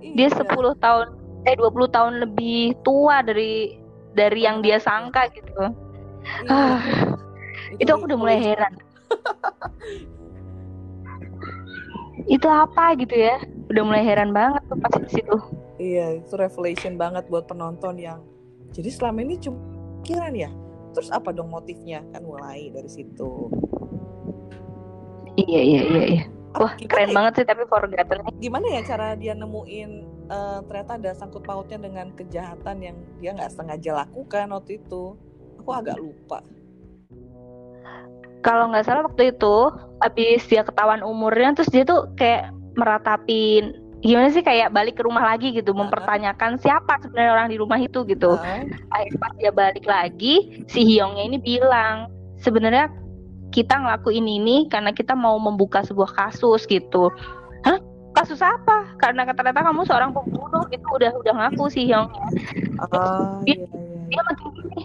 Iya. 0.00 0.16
dia 0.16 0.28
10 0.32 0.76
tahun 0.80 1.06
eh 1.44 1.56
20 1.56 1.88
tahun 1.92 2.12
lebih 2.24 2.76
tua 2.84 3.20
dari 3.24 3.80
dari 4.16 4.40
yang 4.44 4.60
dia 4.64 4.80
sangka 4.80 5.28
gitu. 5.32 5.52
Iya. 5.56 6.52
ah, 6.52 6.80
itu, 7.76 7.84
itu 7.84 7.90
aku 7.92 8.04
udah 8.08 8.18
mulai 8.20 8.36
heran. 8.40 8.72
Itu 12.30 12.46
apa 12.46 12.94
gitu 12.94 13.16
ya 13.16 13.42
udah 13.70 13.82
mulai 13.86 14.02
heran 14.02 14.34
banget 14.34 14.62
tuh 14.66 14.78
pas 14.78 14.94
di 14.98 15.10
situ 15.10 15.36
Iya, 15.80 16.20
itu 16.20 16.36
revelation 16.36 17.00
banget 17.00 17.24
buat 17.32 17.48
penonton 17.48 17.96
yang 17.96 18.20
jadi 18.70 18.92
selama 18.92 19.24
ini 19.24 19.40
cuma 19.40 19.58
pikiran 20.04 20.32
ya. 20.36 20.50
Terus 20.92 21.08
apa 21.08 21.32
dong 21.32 21.48
motifnya? 21.48 22.04
Kan 22.12 22.28
mulai 22.28 22.68
dari 22.68 22.90
situ. 22.90 23.48
Iya, 25.40 25.60
iya, 25.62 25.80
iya, 25.88 26.04
iya. 26.18 26.24
Wah, 26.58 26.74
gimana 26.74 26.90
keren 26.90 27.08
ya? 27.08 27.14
banget 27.14 27.32
sih 27.38 27.46
tapi 27.46 27.62
Forgotten. 27.64 28.18
Gimana 28.42 28.66
ya 28.74 28.80
cara 28.82 29.14
dia 29.14 29.38
nemuin 29.38 29.90
uh, 30.26 30.58
ternyata 30.66 30.98
ada 30.98 31.10
sangkut 31.14 31.46
pautnya 31.46 31.78
dengan 31.78 32.10
kejahatan 32.12 32.76
yang 32.82 32.96
dia 33.22 33.30
nggak 33.38 33.54
sengaja 33.54 34.04
lakukan 34.04 34.50
waktu 34.50 34.82
itu. 34.82 35.14
Aku 35.62 35.70
agak 35.70 35.96
lupa. 35.96 36.42
Kalau 38.42 38.72
nggak 38.72 38.84
salah 38.84 39.06
waktu 39.06 39.30
itu 39.30 39.56
habis 40.02 40.42
dia 40.50 40.66
ketahuan 40.66 41.06
umurnya 41.06 41.54
terus 41.54 41.70
dia 41.70 41.86
tuh 41.86 42.10
kayak 42.18 42.50
meratapin 42.74 43.74
gimana 44.00 44.32
sih 44.32 44.40
kayak 44.40 44.72
balik 44.72 44.96
ke 44.96 45.04
rumah 45.04 45.20
lagi 45.20 45.52
gitu 45.52 45.76
mempertanyakan 45.76 46.56
siapa 46.56 46.96
sebenarnya 47.04 47.32
orang 47.36 47.48
di 47.52 47.56
rumah 47.60 47.76
itu 47.76 48.00
gitu. 48.08 48.40
Akhirnya 48.88 49.18
pas 49.20 49.32
dia 49.36 49.52
balik 49.52 49.84
lagi 49.84 50.64
si 50.72 50.80
Hyungnya 50.88 51.28
ini 51.28 51.36
bilang 51.36 52.08
sebenarnya 52.40 52.88
kita 53.52 53.76
ngelakuin 53.76 54.24
ini 54.24 54.70
karena 54.72 54.94
kita 54.94 55.12
mau 55.12 55.36
membuka 55.36 55.84
sebuah 55.84 56.16
kasus 56.16 56.64
gitu. 56.64 57.12
Hah? 57.68 57.76
Kasus 58.16 58.40
apa? 58.40 58.88
Karena 58.98 59.28
ternyata 59.28 59.68
kamu 59.68 59.84
seorang 59.84 60.10
pembunuh 60.16 60.64
itu 60.72 60.86
udah 60.96 61.12
udah 61.20 61.34
ngaku 61.36 61.68
si 61.70 61.86
Hyungnya 61.86 62.26
oh, 62.90 63.38
Dia- 63.44 63.60
iya, 63.60 63.68
iya. 63.68 64.16
dia 64.16 64.22
makin 64.26 64.48
gini. 64.56 64.82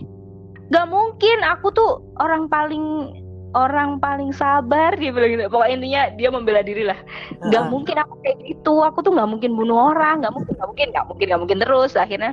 Gak 0.76 0.88
mungkin 0.92 1.38
aku 1.46 1.72
tuh 1.72 2.04
orang 2.20 2.52
paling 2.52 3.16
orang 3.56 3.98
paling 4.04 4.36
sabar 4.36 4.92
dia 5.00 5.16
bilang 5.16 5.32
gitu. 5.32 5.48
Pokoknya 5.48 5.74
intinya 5.80 6.04
dia 6.20 6.30
membela 6.30 6.62
diri 6.62 6.84
lah. 6.84 7.00
Nggak 7.40 7.64
Ah, 7.64 7.70
mungkin 7.72 7.96
aku 7.98 8.14
kayak 8.22 8.38
gitu. 8.44 8.84
Aku 8.84 9.00
tuh 9.02 9.16
nggak 9.16 9.30
mungkin 9.32 9.52
bunuh 9.56 9.96
orang. 9.96 10.22
Nggak 10.22 10.34
mungkin 10.36 10.54
nggak 10.60 10.68
mungkin 10.70 10.88
nggak 10.92 11.06
mungkin 11.08 11.26
nggak 11.32 11.42
mungkin 11.42 11.60
terus. 11.64 11.92
Akhirnya 11.96 12.32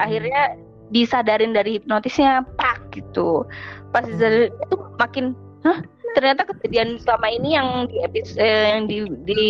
akhirnya 0.00 0.56
disadarin 0.90 1.52
dari 1.52 1.76
hipnotisnya 1.76 2.48
pak 2.56 2.88
gitu. 2.96 3.44
Pas 3.92 4.02
disadarin 4.02 4.48
itu 4.48 4.76
makin 4.96 5.36
hah? 5.62 5.84
Ternyata 6.12 6.44
kejadian 6.44 7.00
selama 7.00 7.24
ini 7.32 7.56
yang 7.56 7.88
di 7.88 7.96
episode 8.04 8.44
yang 8.44 8.84
di 8.84 9.08
di 9.24 9.44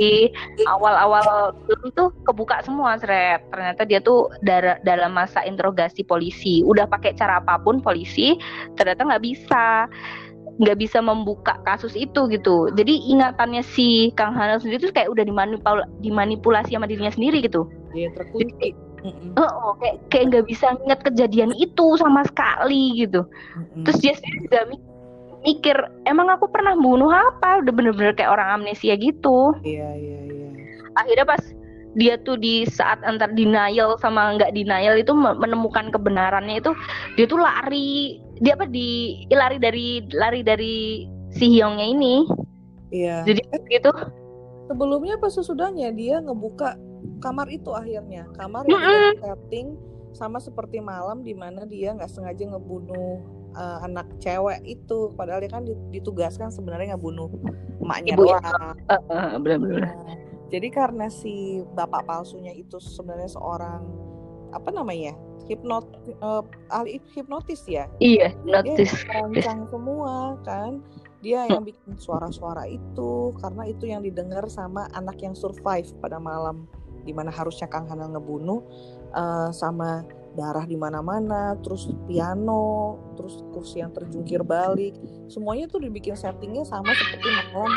awal-awal 0.71 1.51
film 1.67 1.91
tuh 1.99 2.15
kebuka 2.23 2.63
semua 2.63 2.95
seret. 3.03 3.43
Ternyata 3.51 3.83
dia 3.83 3.99
tuh 3.99 4.31
dar- 4.47 4.79
dalam 4.87 5.11
masa 5.11 5.43
interogasi 5.43 6.07
polisi. 6.07 6.63
Udah 6.63 6.87
pakai 6.87 7.19
cara 7.19 7.43
apa 7.43 7.59
pun 7.59 7.83
polisi 7.83 8.39
ternyata 8.79 9.11
nggak 9.11 9.25
bisa 9.27 9.91
nggak 10.61 10.77
bisa 10.77 11.01
membuka 11.01 11.57
kasus 11.65 11.97
itu 11.97 12.29
gitu 12.29 12.69
jadi 12.77 12.93
ingatannya 13.09 13.65
si 13.65 14.13
Kang 14.13 14.37
Hanel 14.37 14.61
sendiri 14.61 14.85
tuh 14.85 14.93
kayak 14.93 15.09
udah 15.09 15.25
dimanipul 15.25 15.81
dimanipulasi 16.05 16.77
sama 16.77 16.85
dirinya 16.85 17.13
sendiri 17.13 17.41
gitu 17.41 17.65
Dia 17.93 18.13
terkunci. 18.13 18.77
Mm-mm, 19.03 19.35
oh, 19.35 19.75
kayak 19.83 19.97
kayak 20.15 20.25
nggak 20.31 20.47
bisa 20.47 20.79
ingat 20.87 21.01
kejadian 21.03 21.51
itu 21.59 21.87
sama 21.99 22.23
sekali 22.23 23.03
gitu 23.03 23.27
mm-mm. 23.27 23.83
terus 23.83 23.99
dia 23.99 24.15
sendiri 24.15 24.39
juga 24.47 24.61
mi- 24.71 24.87
mikir 25.43 25.75
emang 26.07 26.31
aku 26.31 26.47
pernah 26.47 26.79
bunuh 26.79 27.11
apa 27.11 27.67
udah 27.67 27.73
bener-bener 27.75 28.15
kayak 28.15 28.31
orang 28.31 28.63
amnesia 28.63 28.95
gitu 28.95 29.59
Iya, 29.67 29.91
iya, 29.99 30.19
iya. 30.31 30.49
akhirnya 30.95 31.27
pas 31.27 31.43
dia 31.93 32.15
tuh 32.17 32.39
di 32.39 32.65
saat 32.65 33.03
antar 33.05 33.35
denial 33.35 33.99
sama 33.99 34.39
nggak 34.39 34.55
denial 34.55 34.95
itu 34.97 35.13
me- 35.13 35.35
menemukan 35.35 35.91
kebenarannya 35.91 36.63
itu 36.63 36.71
dia 37.19 37.27
tuh 37.27 37.43
lari 37.43 38.23
dia 38.43 38.59
apa 38.59 38.67
di 38.67 39.23
lari 39.31 39.57
dari 39.57 39.87
lari 40.11 40.41
dari 40.43 40.77
si 41.31 41.47
Hyungnya 41.49 41.87
ini 41.87 42.27
Iya. 42.93 43.25
jadi 43.25 43.41
gitu 43.73 43.89
Sebelumnya 44.69 45.17
apa 45.17 45.29
sesudahnya 45.29 45.91
dia 45.93 46.21
ngebuka 46.21 46.77
kamar 47.19 47.49
itu 47.49 47.73
akhirnya 47.73 48.29
kamar 48.37 48.63
yang 48.69 48.79
udah 48.79 49.17
setting 49.21 49.75
sama 50.13 50.39
seperti 50.39 50.79
malam 50.79 51.25
di 51.25 51.33
mana 51.33 51.65
dia 51.65 51.97
nggak 51.97 52.09
sengaja 52.09 52.45
ngebunuh 52.53 53.21
eh, 53.53 53.79
anak 53.85 54.07
cewek 54.21 54.61
itu 54.65 55.13
padahal 55.17 55.41
dia 55.41 55.51
kan 55.51 55.65
ditugaskan 55.91 56.53
sebenarnya 56.53 56.95
ngebunuh 56.95 57.33
emaknya 57.81 58.13
Ibu 58.15 58.23
ya. 58.29 58.39
doang. 58.39 58.75
Eh, 58.87 59.01
eh, 59.11 59.29
bener-bener 59.41 59.81
Nah, 59.83 60.17
jadi 60.53 60.69
karena 60.69 61.07
si 61.09 61.65
bapak 61.75 62.05
palsunya 62.05 62.53
itu 62.53 62.77
sebenarnya 62.77 63.33
seorang 63.33 63.83
apa 64.53 64.71
namanya 64.71 65.17
hipnot 65.51 65.85
eh, 66.09 66.43
ahli 66.71 67.03
hipnotis 67.13 67.67
ya? 67.67 67.91
Iya 67.99 68.33
yang 68.47 68.65
merancang 69.09 69.61
semua 69.69 70.39
kan. 70.47 70.81
Dia 71.23 71.47
yang 71.47 71.63
bikin 71.63 71.95
suara-suara 72.03 72.67
itu 72.67 73.31
karena 73.39 73.63
itu 73.71 73.87
yang 73.87 74.03
didengar 74.03 74.43
sama 74.51 74.91
anak 74.91 75.23
yang 75.23 75.39
survive 75.39 75.87
pada 76.03 76.19
malam 76.19 76.67
di 77.07 77.15
mana 77.15 77.31
harusnya 77.31 77.71
Kang 77.71 77.87
Hanel 77.91 78.11
ngebunuh 78.15 78.63
eh, 79.15 79.51
sama 79.55 80.03
darah 80.33 80.65
di 80.65 80.81
mana-mana 80.81 81.61
terus 81.61 81.93
piano 82.09 82.97
terus 83.21 83.45
kursi 83.53 83.85
yang 83.85 83.93
terjungkir 83.93 84.43
balik. 84.43 84.97
Semuanya 85.29 85.69
tuh 85.69 85.85
dibikin 85.85 86.17
settingnya 86.17 86.65
sama 86.65 86.91
seperti 86.97 87.29
malam. 87.29 87.71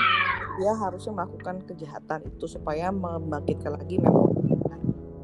Dia 0.56 0.72
harusnya 0.72 1.12
melakukan 1.12 1.68
kejahatan 1.68 2.32
itu 2.32 2.48
supaya 2.48 2.88
membangkitkan 2.88 3.76
lagi 3.76 4.00
memori 4.00 4.35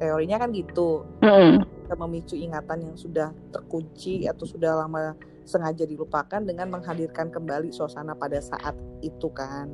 teorinya 0.02 0.42
kan 0.42 0.50
gitu. 0.50 1.06
Mm-mm. 1.22 1.62
kita 1.86 1.96
memicu 2.00 2.36
ingatan 2.40 2.88
yang 2.88 2.96
sudah 2.98 3.30
terkunci 3.52 4.26
atau 4.26 4.48
sudah 4.48 4.80
lama 4.82 5.14
sengaja 5.44 5.84
dilupakan 5.84 6.40
dengan 6.40 6.72
menghadirkan 6.72 7.28
kembali 7.30 7.70
suasana 7.70 8.16
pada 8.16 8.40
saat 8.40 8.74
itu 9.04 9.28
kan. 9.30 9.68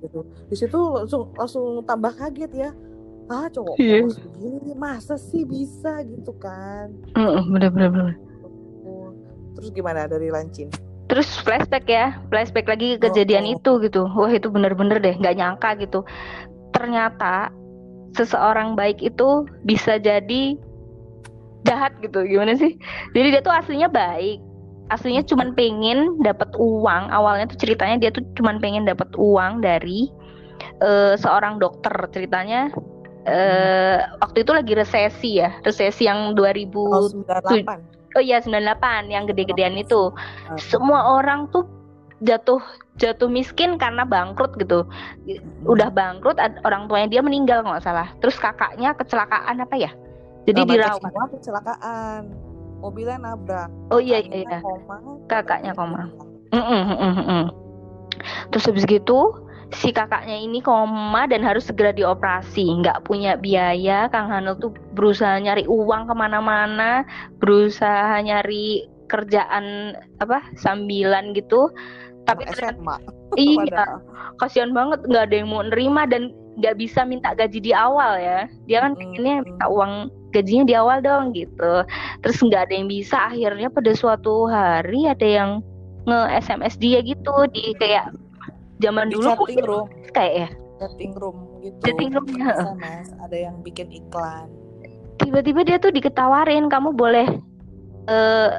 Gitu. 0.00 0.22
Di 0.48 0.56
situ 0.56 0.78
langsung 0.78 1.34
langsung 1.36 1.82
tambah 1.84 2.14
kaget 2.14 2.52
ya. 2.54 2.70
Ah 3.26 3.50
cowok 3.50 3.74
Iya. 3.74 4.06
polos 4.06 4.22
begini 4.22 4.72
masa 4.78 5.18
sih 5.18 5.42
bisa 5.42 5.98
gitu 6.06 6.30
kan? 6.38 6.94
Bener-bener 7.50 7.90
bener. 7.90 8.14
Oh, 8.86 9.10
terus 9.58 9.74
gimana 9.74 10.06
dari 10.06 10.30
lancin? 10.30 10.70
Terus 11.10 11.26
flashback 11.42 11.90
ya 11.90 12.22
flashback 12.30 12.70
lagi 12.70 12.94
ke 13.02 13.10
kejadian 13.10 13.42
Oh, 13.42 13.50
oh. 13.50 13.56
itu 13.58 13.72
gitu. 13.90 14.02
Wah 14.06 14.30
itu 14.30 14.46
bener-bener 14.46 15.02
deh 15.02 15.18
nggak 15.18 15.36
nyangka 15.42 15.74
gitu. 15.82 16.06
Ternyata 16.70 17.50
seseorang 18.16 18.74
baik 18.74 19.04
itu 19.04 19.44
bisa 19.68 20.00
jadi 20.00 20.56
jahat 21.68 21.92
gitu. 22.00 22.24
Gimana 22.24 22.56
sih? 22.56 22.74
Jadi 23.12 23.28
dia 23.36 23.42
tuh 23.44 23.52
aslinya 23.52 23.92
baik. 23.92 24.40
Aslinya 24.88 25.26
cuman 25.26 25.52
pengen 25.52 26.16
dapat 26.22 26.50
uang. 26.56 27.12
Awalnya 27.12 27.52
tuh 27.52 27.58
ceritanya 27.60 27.96
dia 28.00 28.10
tuh 28.14 28.22
cuman 28.38 28.62
pengen 28.62 28.88
dapat 28.88 29.10
uang 29.18 29.60
dari 29.60 30.08
eh, 30.80 31.14
seorang 31.18 31.60
dokter. 31.60 31.92
Ceritanya 32.10 32.72
eh 33.26 33.98
waktu 34.22 34.46
itu 34.46 34.52
lagi 34.54 34.72
resesi 34.72 35.42
ya. 35.42 35.50
Resesi 35.66 36.06
yang 36.06 36.38
2000 36.38 36.72
tahun 36.72 37.10
98 37.92 37.96
oh 38.16 38.22
iya 38.24 38.40
98 38.40 39.12
yang 39.12 39.28
gede-gedean 39.28 39.76
itu. 39.76 40.08
Semua 40.56 41.20
orang 41.20 41.52
tuh 41.52 41.68
jatuh 42.24 42.60
jatuh 42.96 43.28
miskin 43.28 43.76
karena 43.76 44.08
bangkrut 44.08 44.56
gitu 44.56 44.88
udah 45.68 45.92
bangkrut 45.92 46.40
orang 46.64 46.88
tuanya 46.88 47.08
dia 47.12 47.20
meninggal 47.20 47.60
nggak 47.60 47.84
salah 47.84 48.08
terus 48.24 48.40
kakaknya 48.40 48.96
kecelakaan 48.96 49.60
apa 49.60 49.76
ya 49.76 49.92
jadi 50.48 50.64
mereka 50.64 50.96
dirawat 50.96 51.28
kecelakaan 51.36 52.20
mobilnya 52.80 53.18
nabrak 53.20 53.68
oh 53.92 54.00
iya 54.00 54.24
iya, 54.24 54.48
iya. 54.48 54.58
koma 54.64 54.96
Kakaknya 55.28 55.72
koma. 55.76 56.08
meninggal. 56.08 56.56
Mm-mm, 56.56 56.82
mm-mm, 56.94 57.12
mm-mm. 57.20 57.44
terus 58.48 58.64
habis 58.64 58.86
gitu 58.88 59.34
si 59.74 59.90
kakaknya 59.90 60.38
ini 60.38 60.62
koma 60.62 61.26
dan 61.26 61.42
harus 61.42 61.66
segera 61.66 61.90
dioperasi 61.90 62.80
nggak 62.80 63.02
punya 63.04 63.34
biaya 63.34 64.06
Kang 64.08 64.30
Hanel 64.30 64.56
tuh 64.56 64.70
berusaha 64.94 65.36
nyari 65.42 65.66
uang 65.66 66.06
ke 66.06 66.14
mana-mana 66.14 67.02
berusaha 67.42 68.22
nyari 68.22 68.86
kerjaan 69.10 69.94
apa 70.22 70.42
sambilan 70.58 71.34
gitu 71.34 71.70
tapi 72.26 72.42
SMA 72.52 72.96
iya 73.40 74.02
kasihan 74.42 74.74
banget 74.74 75.00
nggak 75.06 75.24
ada 75.30 75.34
yang 75.38 75.48
mau 75.48 75.62
nerima 75.62 76.04
dan 76.04 76.34
nggak 76.56 76.76
bisa 76.80 77.04
minta 77.04 77.36
gaji 77.36 77.60
di 77.60 77.72
awal 77.76 78.16
ya. 78.16 78.48
Dia 78.64 78.80
kan 78.80 78.96
pengennya 78.96 79.44
mm. 79.44 79.44
minta 79.44 79.64
uang 79.68 80.08
gajinya 80.32 80.64
di 80.64 80.74
awal 80.74 80.98
dong 81.04 81.36
gitu. 81.36 81.84
Terus 82.24 82.38
nggak 82.40 82.68
ada 82.68 82.74
yang 82.74 82.88
bisa 82.88 83.16
akhirnya 83.28 83.68
pada 83.68 83.92
suatu 83.92 84.48
hari 84.48 85.04
ada 85.06 85.24
yang 85.24 85.50
nge 86.08 86.20
SMS 86.48 86.74
dia 86.80 87.04
gitu 87.04 87.34
di 87.52 87.76
kayak 87.76 88.14
zaman 88.80 89.12
di 89.12 89.20
dulu 89.20 89.28
chatting 89.36 89.64
room. 89.64 89.86
kayak 90.16 90.34
ya? 90.34 90.48
Chatting 90.80 91.12
room 91.16 91.36
gitu. 91.60 91.80
Chatting 91.84 92.10
room, 92.16 92.26
ya. 92.36 92.52
SMS 92.56 93.06
ada 93.20 93.36
yang 93.36 93.56
bikin 93.60 93.88
iklan. 93.92 94.48
Tiba-tiba 95.20 95.60
dia 95.64 95.76
tuh 95.80 95.92
diketawarin 95.92 96.72
kamu 96.72 96.96
boleh 96.96 97.28
eh 98.06 98.50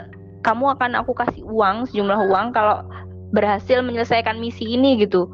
kamu 0.45 0.75
akan 0.77 1.01
aku 1.01 1.17
kasih 1.17 1.43
uang 1.49 1.89
sejumlah 1.89 2.30
uang 2.30 2.53
kalau 2.53 2.84
berhasil 3.32 3.84
menyelesaikan 3.84 4.40
misi 4.40 4.78
ini 4.78 5.00
gitu. 5.02 5.28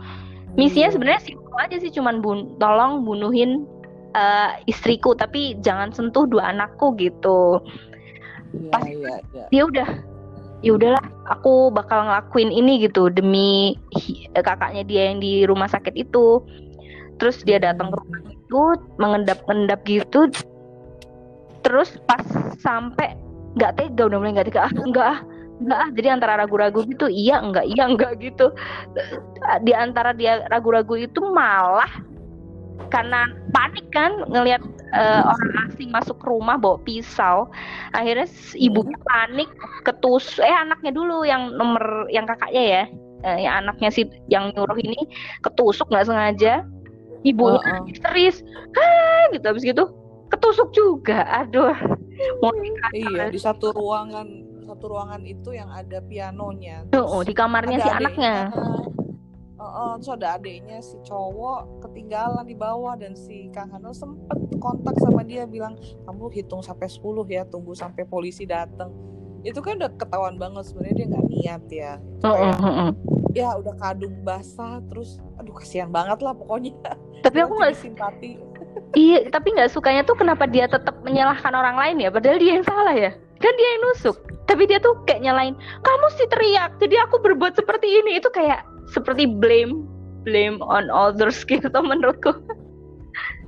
Misinya 0.53 0.89
Iya. 0.89 0.93
sebenarnya 0.93 1.21
simpel 1.25 1.57
aja 1.57 1.77
sih 1.81 1.91
cuman 1.93 2.21
bun 2.21 2.57
tolong 2.57 3.05
bunuhin 3.05 3.65
eh, 4.13 4.49
istriku 4.69 5.17
tapi 5.17 5.57
jangan 5.65 5.89
sentuh 5.89 6.29
dua 6.29 6.53
anakku 6.53 6.93
gitu. 7.01 7.57
Iya, 8.53 8.69
pas- 8.69 8.85
iya, 8.85 9.13
iya. 9.33 9.45
dia 9.49 9.63
udah 9.65 9.89
ya 10.63 10.71
udahlah 10.77 11.03
aku 11.27 11.73
bakal 11.73 12.05
ngelakuin 12.05 12.53
ini 12.53 12.85
gitu 12.85 13.09
demi 13.09 13.75
kakaknya 14.37 14.85
dia 14.85 15.01
yang 15.09 15.17
di 15.17 15.49
rumah 15.49 15.65
sakit 15.65 15.97
itu. 15.97 16.39
Terus 17.17 17.41
dia 17.45 17.57
datang 17.57 17.89
ke 17.89 17.97
rumah 17.97 18.21
itu 18.29 18.61
mengendap-endap 19.01 19.81
gitu. 19.85 20.29
Terus 21.65 21.97
pas 22.05 22.21
sampai 22.61 23.17
nggak 23.57 23.81
tega 23.81 24.09
udah 24.09 24.17
mulai 24.17 24.33
nggak 24.37 24.47
tega 24.53 24.61
ah 24.69 24.73
enggak 24.73 25.07
ah 25.09 25.19
enggak 25.61 25.79
ah 25.79 25.89
jadi 25.93 26.07
antara 26.17 26.33
ragu-ragu 26.41 26.81
gitu 26.87 27.05
iya 27.11 27.37
enggak 27.43 27.65
iya 27.69 27.83
enggak 27.85 28.17
gitu. 28.19 28.49
Di 29.61 29.73
antara 29.75 30.11
dia 30.15 30.45
ragu-ragu 30.49 30.97
itu 30.97 31.19
malah 31.21 31.89
karena 32.89 33.29
panik 33.53 33.85
kan 33.93 34.25
ngelihat 34.29 34.61
eh, 34.93 35.21
orang 35.21 35.51
asing 35.69 35.89
masuk 35.93 36.17
ke 36.21 36.27
rumah 36.29 36.57
bawa 36.57 36.77
pisau. 36.81 37.49
Akhirnya 37.93 38.25
s- 38.25 38.57
ibunya 38.57 38.97
panik 39.05 39.49
ketus 39.85 40.37
eh 40.41 40.51
anaknya 40.51 40.93
dulu 40.93 41.25
yang 41.25 41.53
nomor 41.57 42.09
yang 42.09 42.25
kakaknya 42.25 42.63
ya 42.63 42.83
eh, 43.23 43.37
yang 43.45 43.65
anaknya 43.65 43.89
si 43.93 44.09
yang 44.29 44.51
nyuruh 44.57 44.77
ini 44.77 45.05
ketusuk 45.45 45.89
nggak 45.89 46.09
sengaja. 46.09 46.65
Ibunya 47.23 47.61
Uh-uh. 47.63 47.87
histeris 47.87 48.43
ah 48.75 49.31
gitu 49.31 49.45
habis 49.47 49.63
gitu 49.63 49.85
ketusuk 50.33 50.73
juga. 50.75 51.23
Aduh. 51.45 51.77
Mau 52.41 52.51
Iya, 52.93 53.31
di 53.33 53.39
satu 53.41 53.73
ruangan 53.73 54.27
satu 54.73 54.89
ruangan 54.89 55.21
itu 55.21 55.53
yang 55.53 55.69
ada 55.69 56.01
pianonya. 56.01 56.89
oh, 56.97 57.21
di 57.21 57.37
kamarnya 57.37 57.77
si 57.77 57.89
anaknya? 57.93 58.49
Heeh, 59.63 59.91
terus 60.01 60.11
ada 60.11 60.35
adiknya 60.35 60.81
si 60.83 60.97
cowok 61.07 61.85
ketinggalan 61.87 62.43
di 62.43 62.57
bawah 62.57 62.99
dan 62.99 63.15
si 63.15 63.47
Kang 63.53 63.71
Hanel 63.71 63.95
sempet 63.95 64.35
kontak 64.59 64.97
sama 64.99 65.23
dia 65.23 65.47
bilang 65.47 65.79
kamu 66.03 66.33
hitung 66.35 66.59
sampai 66.59 66.89
10 66.89 66.99
ya 67.31 67.47
tunggu 67.47 67.71
sampai 67.71 68.03
polisi 68.03 68.43
datang 68.43 68.91
itu 69.43 69.59
kan 69.59 69.79
udah 69.79 69.91
ketahuan 69.95 70.35
banget 70.35 70.67
sebenarnya 70.67 70.95
dia 70.95 71.07
nggak 71.11 71.27
niat 71.27 71.63
ya. 71.71 71.91
Oh, 72.27 72.35
kayak, 72.35 72.55
oh, 72.59 72.63
oh, 72.63 72.75
oh. 72.87 72.91
ya 73.35 73.49
udah 73.59 73.75
kadung 73.79 74.15
basah 74.23 74.79
terus 74.87 75.19
aduh 75.39 75.55
kasihan 75.55 75.91
banget 75.91 76.19
lah 76.19 76.33
pokoknya. 76.35 76.73
Tapi 77.23 77.37
aku 77.39 77.53
nggak 77.59 77.75
simpati 77.77 78.39
iya 78.97 79.23
tapi 79.29 79.53
nggak 79.53 79.71
sukanya 79.71 80.01
tuh 80.03 80.17
kenapa 80.17 80.43
dia 80.49 80.67
tetap 80.67 80.99
menyalahkan 81.05 81.53
orang 81.55 81.77
lain 81.77 82.03
ya? 82.03 82.09
Padahal 82.11 82.39
dia 82.39 82.51
yang 82.59 82.65
salah 82.67 82.95
ya? 82.95 83.11
Kan 83.39 83.53
dia 83.55 83.69
yang 83.75 83.81
nusuk 83.87 84.32
tapi 84.45 84.67
dia 84.67 84.79
tuh 84.83 84.99
kayak 85.07 85.23
nyalain 85.23 85.55
kamu 85.81 86.07
sih 86.19 86.27
teriak 86.27 86.75
jadi 86.79 87.07
aku 87.07 87.19
berbuat 87.23 87.55
seperti 87.55 87.87
ini. 88.03 88.19
Itu 88.19 88.29
kayak 88.29 88.63
seperti 88.91 89.27
blame 89.27 89.87
blame 90.23 90.59
on 90.63 90.87
others 90.91 91.43
gitu 91.49 91.69
menurutku. 91.69 92.31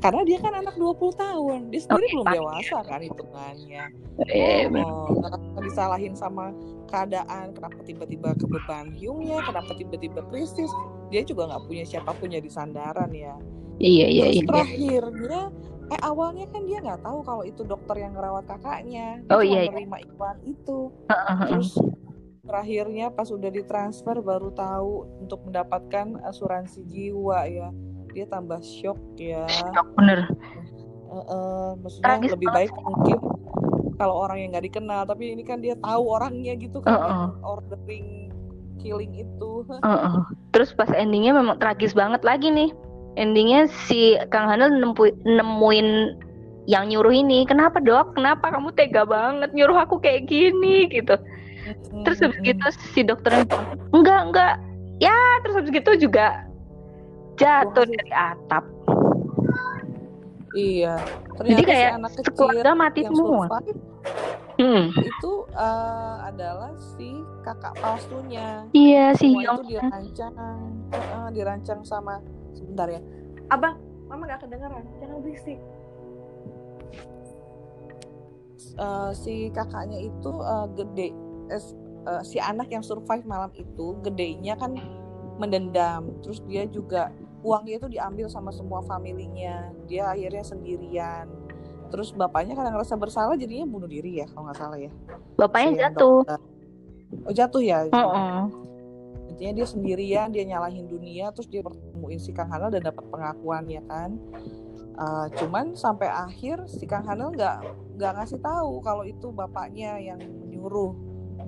Karena 0.03 0.21
dia 0.21 0.37
kan 0.37 0.53
anak 0.53 0.77
20 0.77 1.17
tahun 1.17 1.59
dia 1.73 1.81
sendiri 1.81 2.05
Oke, 2.05 2.13
belum 2.13 2.25
Pak. 2.27 2.35
dewasa 2.37 2.77
kan 2.85 2.99
hitungannya. 3.01 3.83
Eh, 4.29 4.69
Oh, 4.85 5.09
kenapa 5.09 5.59
disalahin 5.65 6.13
sama 6.13 6.53
keadaan? 6.93 7.55
Kenapa 7.57 7.79
tiba-tiba 7.81 8.37
kebeban 8.37 8.93
Hyungnya 8.93 9.41
kenapa 9.41 9.73
tiba-tiba 9.73 10.21
krisis? 10.29 10.69
Dia 11.09 11.25
juga 11.25 11.49
nggak 11.49 11.63
punya 11.65 11.83
siapa 11.87 12.13
pun 12.13 12.29
jadi 12.29 12.45
sandaran 12.51 13.09
ya 13.15 13.33
iya 13.79 14.07
iya 14.07 14.23
terus 14.31 14.37
iya. 14.39 14.47
terakhirnya 14.47 15.41
eh 15.85 16.01
awalnya 16.01 16.45
kan 16.49 16.65
dia 16.65 16.81
nggak 16.81 17.01
tahu 17.05 17.19
kalau 17.21 17.43
itu 17.45 17.61
dokter 17.61 17.95
yang 18.01 18.17
ngerawat 18.17 18.45
kakaknya. 18.49 19.21
Dia 19.21 19.33
Oh, 19.37 19.41
cuma 19.41 19.53
iya, 19.53 19.59
iya. 19.61 19.69
menerima 19.69 19.97
iklan 20.09 20.37
itu. 20.41 20.79
Terus 21.45 21.71
terakhirnya 22.45 23.05
pas 23.13 23.29
udah 23.29 23.49
ditransfer 23.53 24.17
baru 24.21 24.49
tahu 24.53 24.93
untuk 25.21 25.45
mendapatkan 25.45 26.17
asuransi 26.25 26.81
jiwa 26.89 27.45
ya. 27.45 27.69
Dia 28.17 28.25
tambah 28.25 28.65
shock 28.65 28.97
ya. 29.21 29.45
Shock, 29.45 29.93
bener. 29.93 30.25
Eh, 31.05 31.15
eh, 31.21 31.69
maksudnya 31.77 32.05
Tragis 32.17 32.31
lebih 32.33 32.49
banget 32.49 32.57
baik 32.57 32.73
mungkin 32.81 33.17
kalau 33.95 34.15
orang 34.27 34.37
yang 34.41 34.49
nggak 34.51 34.65
dikenal 34.67 35.01
tapi 35.07 35.31
ini 35.31 35.43
kan 35.45 35.63
dia 35.63 35.77
tahu 35.79 36.03
orangnya 36.11 36.57
gitu 36.59 36.81
kan 36.83 36.97
Uh-uh. 36.97 37.07
yang 37.07 37.33
ordering 37.45 38.07
killing 38.81 39.13
itu. 39.15 39.51
Heeh. 39.69 40.13
terus 40.51 40.73
pas 40.73 40.89
endingnya 40.91 41.31
memang 41.37 41.61
tragis 41.61 41.93
banget 41.95 42.21
lagi 42.25 42.51
nih 42.51 42.69
endingnya 43.15 43.67
si 43.87 44.19
Kang 44.29 44.47
Hanel 44.47 44.71
nempu- 44.75 45.15
nemuin 45.23 46.19
yang 46.65 46.89
nyuruh 46.89 47.13
ini. 47.13 47.45
Kenapa 47.47 47.81
dok? 47.81 48.13
Kenapa 48.17 48.51
kamu 48.51 48.73
tega 48.73 49.03
banget 49.05 49.53
nyuruh 49.53 49.77
aku 49.85 50.01
kayak 50.01 50.27
gini 50.29 50.89
gitu? 50.89 51.15
Terus 52.05 52.21
habis 52.21 52.39
gitu 52.45 52.65
si 52.93 53.01
dokternya 53.01 53.45
enggak 53.89 54.21
enggak. 54.29 54.53
Ya 55.01 55.15
terus 55.41 55.55
habis 55.59 55.71
gitu 55.73 56.09
juga 56.09 56.45
jatuh 57.35 57.83
Wah, 57.83 57.91
dari 57.91 58.13
atap. 58.13 58.65
Iya. 60.55 60.95
Ternyata 61.35 61.51
jadi 61.51 61.63
si 61.63 61.67
kayak 61.67 61.91
anak 61.99 62.11
kecil 62.15 62.25
sekeluarga 62.31 62.71
mati 62.77 63.01
semua. 63.03 63.45
survive 63.51 63.79
hmm. 64.59 64.85
itu 65.03 65.33
eh, 65.51 66.15
adalah 66.31 66.71
si 66.95 67.09
kakak 67.43 67.73
palsunya. 67.79 68.63
Iya 68.71 69.05
si 69.19 69.35
Hyung 69.35 69.67
itu 69.67 69.75
dirancang 69.75 70.33
eh, 70.95 71.27
dirancang 71.35 71.81
sama 71.83 72.23
sebentar 72.55 72.87
ya. 72.89 73.01
Abang 73.51 73.77
mama 74.07 74.25
nggak 74.25 74.47
kedengeran. 74.47 74.83
Jangan 75.03 75.17
berisik. 75.21 75.59
Eh, 78.75 79.11
si 79.15 79.33
kakaknya 79.55 79.99
itu 80.03 80.31
eh, 80.41 80.67
gede. 80.75 81.09
Eh, 81.51 81.63
eh, 82.09 82.21
si 82.27 82.37
anak 82.39 82.67
yang 82.71 82.83
survive 82.83 83.23
malam 83.23 83.51
itu 83.55 83.95
gedenya 84.03 84.59
kan 84.59 84.75
mendendam. 85.39 86.11
Terus 86.23 86.43
dia 86.47 86.67
juga 86.67 87.11
uangnya 87.45 87.75
itu 87.79 87.87
diambil 87.87 88.27
sama 88.27 88.51
semua 88.51 88.83
familinya. 88.83 89.71
Dia 89.87 90.11
akhirnya 90.11 90.43
sendirian. 90.43 91.29
Terus 91.93 92.11
bapaknya 92.11 92.57
karena 92.57 92.73
ngerasa 92.73 92.97
bersalah 92.97 93.37
jadinya 93.37 93.69
bunuh 93.69 93.87
diri 93.87 94.19
ya 94.19 94.27
kalau 94.33 94.49
nggak 94.49 94.57
salah 94.57 94.79
ya. 94.81 94.91
Bapaknya 95.37 95.87
jatuh 95.87 96.25
dokter. 96.25 96.39
oh 97.29 97.33
jatuh 97.33 97.61
ya? 97.63 97.79
Heeh. 97.87 98.39
Intinya 99.35 99.53
dia 99.59 99.67
sendirian 99.67 100.27
dia 100.31 100.47
nyalahin 100.47 100.87
dunia 100.87 101.27
terus 101.35 101.51
dia 101.51 101.59
bertemuin 101.59 102.15
si 102.15 102.31
Kang 102.31 102.47
Hanel 102.47 102.71
dan 102.71 102.87
dapat 102.87 103.03
pengakuan 103.11 103.67
ya 103.67 103.83
kan? 103.83 104.15
Uh, 104.95 105.27
cuman 105.35 105.75
sampai 105.75 106.07
akhir 106.07 106.71
si 106.71 106.87
Kang 106.87 107.03
Hanel 107.03 107.35
nggak 107.35 107.67
nggak 107.99 108.11
ngasih 108.15 108.39
tahu 108.39 108.79
kalau 108.79 109.03
itu 109.03 109.27
bapaknya 109.35 109.99
yang 109.99 110.23
menyuruh 110.23 110.95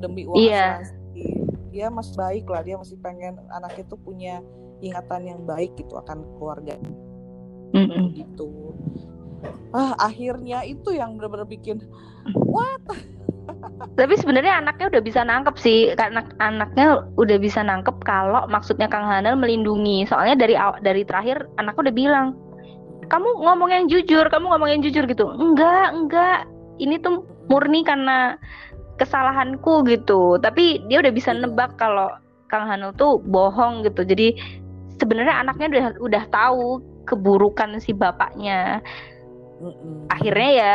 demi 0.04 0.28
uang 0.28 0.36
Iya. 0.36 0.84
asuransi. 0.84 1.26
Dia 1.72 1.88
masih 1.88 2.14
baik 2.20 2.46
lah 2.52 2.62
dia 2.68 2.76
masih 2.76 3.00
pengen 3.00 3.40
anak 3.56 3.80
itu 3.80 3.96
punya 3.96 4.44
ingatan 4.84 5.24
yang 5.24 5.42
baik 5.48 5.72
gitu 5.80 5.96
akan 5.96 6.28
keluarga. 6.36 6.76
Mm-mm. 7.72 8.16
gitu. 8.20 8.76
Ah 9.72 9.96
akhirnya 9.96 10.68
itu 10.68 10.92
yang 10.92 11.16
benar-benar 11.16 11.48
bikin 11.48 11.80
what 12.36 12.84
Tapi 13.98 14.14
sebenarnya 14.18 14.62
anaknya 14.62 14.92
udah 14.94 15.02
bisa 15.04 15.22
nangkep 15.26 15.56
sih, 15.58 15.92
anak 15.98 16.34
anaknya 16.38 17.06
udah 17.18 17.38
bisa 17.42 17.62
nangkep 17.62 18.02
kalau 18.06 18.46
maksudnya 18.48 18.86
Kang 18.90 19.08
Hanel 19.08 19.38
melindungi. 19.38 20.06
Soalnya 20.08 20.36
dari 20.38 20.56
dari 20.82 21.02
terakhir 21.04 21.46
anakku 21.58 21.84
udah 21.86 21.96
bilang, 21.96 22.38
kamu 23.08 23.30
ngomong 23.44 23.70
yang 23.72 23.86
jujur, 23.88 24.28
kamu 24.28 24.46
ngomong 24.52 24.70
yang 24.70 24.82
jujur 24.84 25.08
gitu. 25.08 25.26
Enggak, 25.32 25.96
enggak. 25.96 26.40
Ini 26.78 27.02
tuh 27.02 27.26
murni 27.50 27.82
karena 27.82 28.38
kesalahanku 29.00 29.88
gitu. 29.88 30.38
Tapi 30.42 30.84
dia 30.92 31.00
udah 31.02 31.14
bisa 31.14 31.32
nebak 31.34 31.78
kalau 31.80 32.12
Kang 32.52 32.68
Hanel 32.68 32.92
tuh 32.96 33.20
bohong 33.24 33.86
gitu. 33.88 34.04
Jadi 34.04 34.36
sebenarnya 35.00 35.42
anaknya 35.46 35.68
udah 35.72 35.86
udah 36.02 36.24
tahu 36.30 36.84
keburukan 37.08 37.80
si 37.80 37.96
bapaknya. 37.96 38.84
Akhirnya 40.12 40.50
ya 40.54 40.74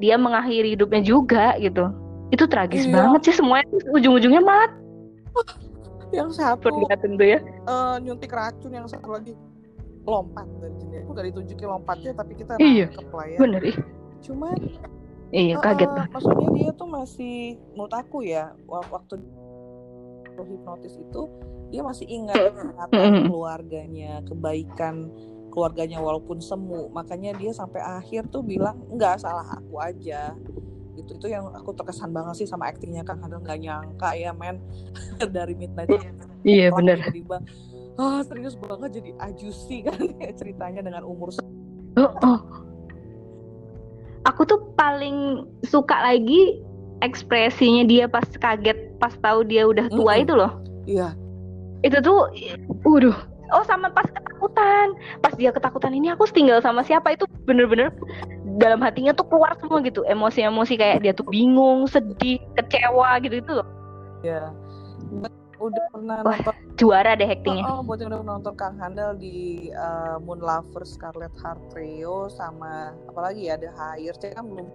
dia 0.00 0.16
mengakhiri 0.16 0.74
hidupnya 0.76 1.02
juga 1.04 1.56
gitu. 1.60 1.88
Itu 2.30 2.44
tragis 2.46 2.84
Iya. 2.84 2.94
banget 2.96 3.20
sih 3.26 3.34
semuanya 3.36 3.66
ujung-ujungnya 3.88 4.40
mati 4.40 4.78
yang 6.10 6.26
satu 6.28 6.58
perlihatin 6.64 7.14
tuh 7.14 7.26
ya. 7.28 7.38
eh, 7.40 7.96
nyuntik 8.00 8.30
racun 8.30 8.72
yang 8.72 8.82
satu 8.84 9.10
lagi 9.12 9.30
lompat 10.02 10.42
dari 10.58 10.74
jendela 10.76 11.00
itu 11.00 11.10
gak 11.12 11.26
ditunjukin 11.28 11.66
lompatnya 11.68 12.10
tapi 12.12 12.32
kita 12.34 12.52
Iya. 12.56 12.90
nangkep 12.90 13.10
lah 13.10 13.26
ya 13.28 13.38
Bener 13.38 13.62
ih. 13.64 13.76
cuman 14.20 14.56
Iya 15.30 15.54
kaget 15.56 15.86
eh, 15.86 15.92
banget. 15.92 16.10
maksudnya 16.10 16.48
dia 16.50 16.70
tuh 16.72 16.88
masih 16.88 17.34
menurut 17.70 17.94
aku 17.94 18.18
ya 18.20 18.44
wak- 18.64 18.90
waktu 18.90 19.22
hipnotis 20.40 20.96
itu 20.96 21.22
dia 21.68 21.84
masih 21.84 22.08
ingat 22.08 22.34
ingatan 22.50 23.28
keluarganya 23.28 24.24
kebaikan 24.24 25.12
keluarganya 25.48 26.00
walaupun 26.00 26.40
semu 26.40 26.88
makanya 26.88 27.30
dia 27.34 27.52
sampai 27.52 27.78
akhir 27.78 28.26
tuh 28.26 28.40
bilang 28.40 28.82
enggak 28.88 29.18
salah 29.18 29.46
aku 29.52 29.78
aja 29.78 30.32
gitu 31.00 31.16
itu 31.16 31.26
yang 31.32 31.48
aku 31.50 31.72
terkesan 31.72 32.12
banget 32.12 32.34
sih 32.36 32.46
sama 32.46 32.68
aktingnya 32.68 33.00
kan 33.02 33.16
kadang 33.18 33.40
nggak 33.40 33.58
nyangka 33.58 34.12
ya 34.12 34.30
men 34.30 34.60
dari 35.36 35.56
midnight 35.56 35.88
Iya 36.40 36.72
Wah, 36.72 36.78
bener. 36.80 36.98
tiba-tiba 37.04 37.36
ah 37.96 38.20
serius 38.24 38.56
banget 38.56 39.00
jadi 39.00 39.10
ajusi 39.18 39.76
kan 39.88 39.98
ceritanya 40.36 40.80
dengan 40.80 41.02
umur 41.04 41.32
Oh, 41.98 42.12
oh. 42.22 42.38
Aku 44.24 44.44
tuh 44.44 44.60
paling 44.76 45.42
suka 45.64 45.96
lagi 45.98 46.60
ekspresinya 47.00 47.82
dia 47.82 48.04
pas 48.06 48.24
kaget 48.30 48.76
pas 49.00 49.16
tahu 49.18 49.42
dia 49.42 49.64
udah 49.64 49.88
tua 49.88 50.14
Mm-mm. 50.14 50.24
itu 50.24 50.34
loh. 50.36 50.52
iya 50.84 51.16
Itu 51.80 51.98
tuh, 52.04 52.28
waduh. 52.84 53.16
Oh 53.50 53.64
sama 53.66 53.90
pas 53.90 54.04
ketakutan, 54.06 54.94
pas 55.18 55.34
dia 55.34 55.50
ketakutan 55.50 55.90
ini 55.90 56.12
aku 56.12 56.28
tinggal 56.30 56.60
sama 56.60 56.84
siapa 56.84 57.16
itu 57.16 57.24
bener-bener 57.42 57.90
dalam 58.56 58.80
hatinya 58.80 59.12
tuh 59.12 59.26
keluar 59.26 59.54
semua 59.56 59.78
gitu 59.80 60.02
emosi-emosi 60.02 60.74
kayak 60.74 60.98
dia 61.00 61.12
tuh 61.12 61.22
bingung, 61.24 61.84
sedih, 61.84 62.40
kecewa 62.54 63.20
gitu 63.20 63.38
itu 63.38 63.52
loh. 63.52 63.68
ya 64.20 64.50
udah 65.60 65.84
pernah 65.92 66.16
Wah, 66.24 66.40
nonton 66.40 66.54
Juara 66.74 67.12
deh 67.12 67.28
actingnya. 67.28 67.68
oh, 67.68 67.78
oh, 67.78 67.82
buat 67.84 68.00
yang 68.00 68.08
udah 68.10 68.24
nonton 68.24 68.56
Kang 68.56 68.80
Handel 68.80 69.12
di 69.14 69.68
uh, 69.70 70.16
Moon 70.18 70.40
Lover 70.40 70.82
Scarlet 70.82 71.28
Heart 71.36 71.60
Trio 71.68 72.32
sama 72.32 72.96
apalagi 73.06 73.46
ya 73.46 73.60
ada 73.60 73.68
Higher 73.70 74.16
saya 74.16 74.40
kan 74.40 74.48
belum 74.48 74.66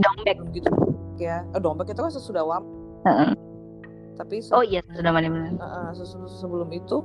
Dombek. 0.00 0.40
belum 0.40 0.48
gitu 0.56 0.70
ya 1.20 1.44
oh, 1.52 1.60
dompet 1.60 1.92
itu 1.92 2.00
kan 2.00 2.08
sesudah 2.08 2.40
wam 2.42 2.64
Heeh. 3.04 3.36
tapi 4.16 4.40
se- 4.40 4.56
Oh 4.56 4.64
iya 4.64 4.80
sudah 4.88 5.12
mana-mana. 5.12 5.52
uh, 5.60 5.92
se- 5.92 6.08
sebelum 6.32 6.72
itu 6.72 7.04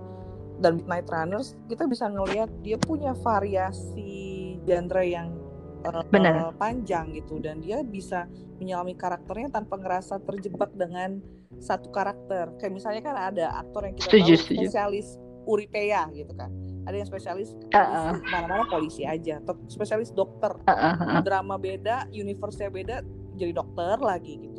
dan 0.58 0.80
Midnight 0.80 1.12
Runners 1.12 1.60
kita 1.68 1.84
bisa 1.84 2.08
ngelihat 2.08 2.48
dia 2.64 2.80
punya 2.80 3.12
variasi 3.20 4.16
genre 4.64 5.04
yang 5.04 5.36
uh, 5.86 6.04
Benar. 6.10 6.34
uh, 6.50 6.54
panjang 6.56 7.14
gitu 7.14 7.38
dan 7.38 7.62
dia 7.62 7.84
bisa 7.84 8.26
menyelami 8.58 8.98
karakternya 8.98 9.54
tanpa 9.54 9.78
ngerasa 9.78 10.18
terjebak 10.26 10.74
dengan 10.74 11.22
satu 11.58 11.90
karakter 11.94 12.54
kayak 12.58 12.74
misalnya 12.74 13.02
kan 13.06 13.16
ada 13.16 13.46
aktor 13.62 13.86
yang 13.86 13.96
kita 13.98 14.10
Setuju, 14.10 14.34
tahu 14.34 14.42
setuju. 14.42 14.58
spesialis 14.66 15.08
Uripea 15.48 16.02
gitu 16.12 16.34
kan 16.34 16.50
ada 16.88 16.96
yang 16.96 17.08
spesialis 17.08 17.54
Uh-uh. 17.76 18.18
mana-mana 18.32 18.64
polisi 18.66 19.04
aja 19.04 19.38
atau 19.44 19.54
spesialis 19.68 20.10
dokter 20.12 20.56
Uh, 20.64 20.72
uh, 20.72 20.94
uh. 20.98 21.22
drama 21.22 21.60
beda 21.60 22.08
universe-nya 22.10 22.70
beda 22.72 22.96
jadi 23.38 23.54
dokter 23.54 24.02
lagi 24.02 24.42
gitu 24.42 24.57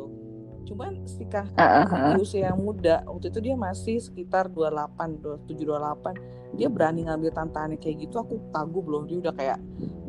cuman 0.68 0.92
si 1.08 1.24
Kang 1.24 1.48
Uh, 1.56 1.64
uh, 1.64 1.84
uh. 1.88 2.12
di 2.12 2.20
usia 2.20 2.52
yang 2.52 2.60
muda 2.60 3.00
waktu 3.08 3.32
itu 3.32 3.40
dia 3.40 3.56
masih 3.56 3.96
sekitar 3.98 4.52
28 4.52 5.48
27 5.48 5.64
28 5.64 6.60
dia 6.60 6.68
berani 6.68 7.08
ngambil 7.08 7.30
tantangannya 7.32 7.80
kayak 7.80 8.04
gitu 8.04 8.20
aku 8.20 8.36
kagum 8.52 8.84
loh 8.84 9.02
dia 9.04 9.18
udah 9.18 9.32
kayak 9.32 9.58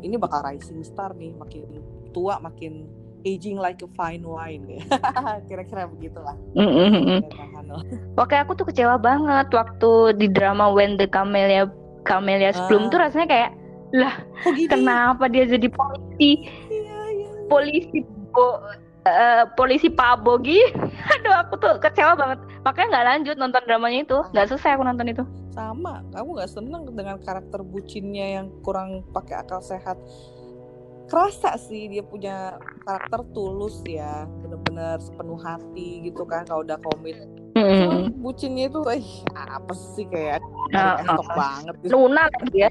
ini 0.00 0.14
bakal 0.14 0.44
rising 0.44 0.84
star 0.84 1.16
nih 1.16 1.32
makin 1.34 1.64
tua 2.12 2.36
makin 2.38 2.84
aging 3.20 3.56
like 3.56 3.80
a 3.80 3.88
fine 3.92 4.24
wine 4.24 4.80
kira-kira 5.48 5.84
begitulah 5.86 6.36
Mm, 6.52 6.64
mm, 6.64 6.88
mm, 6.88 7.04
mm. 7.04 7.20
Oke, 8.18 8.34
aku 8.34 8.56
tuh 8.56 8.66
kecewa 8.66 8.98
banget 8.98 9.46
waktu 9.54 10.16
di 10.18 10.26
drama 10.26 10.72
When 10.72 10.98
the 10.98 11.06
Camellia 11.06 11.68
Camellias 12.02 12.56
Ah. 12.58 12.66
Bloom 12.66 12.88
tuh 12.88 12.98
rasanya 12.98 13.28
kayak 13.28 13.50
kok 14.40 14.54
gini 14.54 14.66
kenapa 14.66 15.26
dia 15.26 15.44
jadi 15.46 15.68
polisi 15.68 16.48
Iya, 16.66 16.98
iya. 17.12 17.28
polisi 17.46 18.02
bo, 18.30 18.58
eh, 19.04 19.44
polisi 19.54 19.88
pabo 19.88 20.36
gitu. 20.40 20.74
Aduh, 21.16 21.34
aku 21.40 21.54
tuh 21.56 21.76
kecewa 21.78 22.16
banget. 22.16 22.38
Makanya 22.60 22.88
nggak 22.92 23.06
lanjut 23.08 23.36
nonton 23.36 23.62
dramanya 23.64 24.00
itu. 24.02 24.18
Nggak 24.32 24.46
selesai 24.50 24.76
aku 24.76 24.84
nonton 24.84 25.08
itu. 25.08 25.24
sama 25.50 25.98
kamu 26.14 26.38
nggak 26.38 26.52
seneng 26.54 26.82
dengan 26.94 27.18
karakter 27.18 27.66
bucinnya 27.66 28.38
yang 28.38 28.46
kurang 28.62 29.02
pakai 29.10 29.42
akal 29.42 29.58
sehat 29.58 29.98
kerasa 31.10 31.58
sih 31.58 31.90
dia 31.90 32.06
punya 32.06 32.54
karakter 32.86 33.26
tulus 33.34 33.82
ya 33.82 34.30
bener-bener 34.40 35.02
sepenuh 35.02 35.42
hati 35.42 36.06
gitu 36.06 36.22
kan 36.22 36.46
kalau 36.46 36.62
udah 36.62 36.78
komit 36.78 37.18
Cuma 37.50 38.06
Mm. 38.06 38.22
bucinnya 38.22 38.70
itu 38.70 38.78
ih 38.94 39.10
apa 39.34 39.74
sih 39.74 40.06
kayak 40.06 40.38
estok 41.02 41.26
ah. 41.26 41.34
banget 41.34 41.74
gitu. 41.82 41.98
Luna 41.98 42.30
lagi 42.30 42.58
ya. 42.64 42.70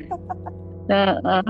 Heeh. 0.87 1.43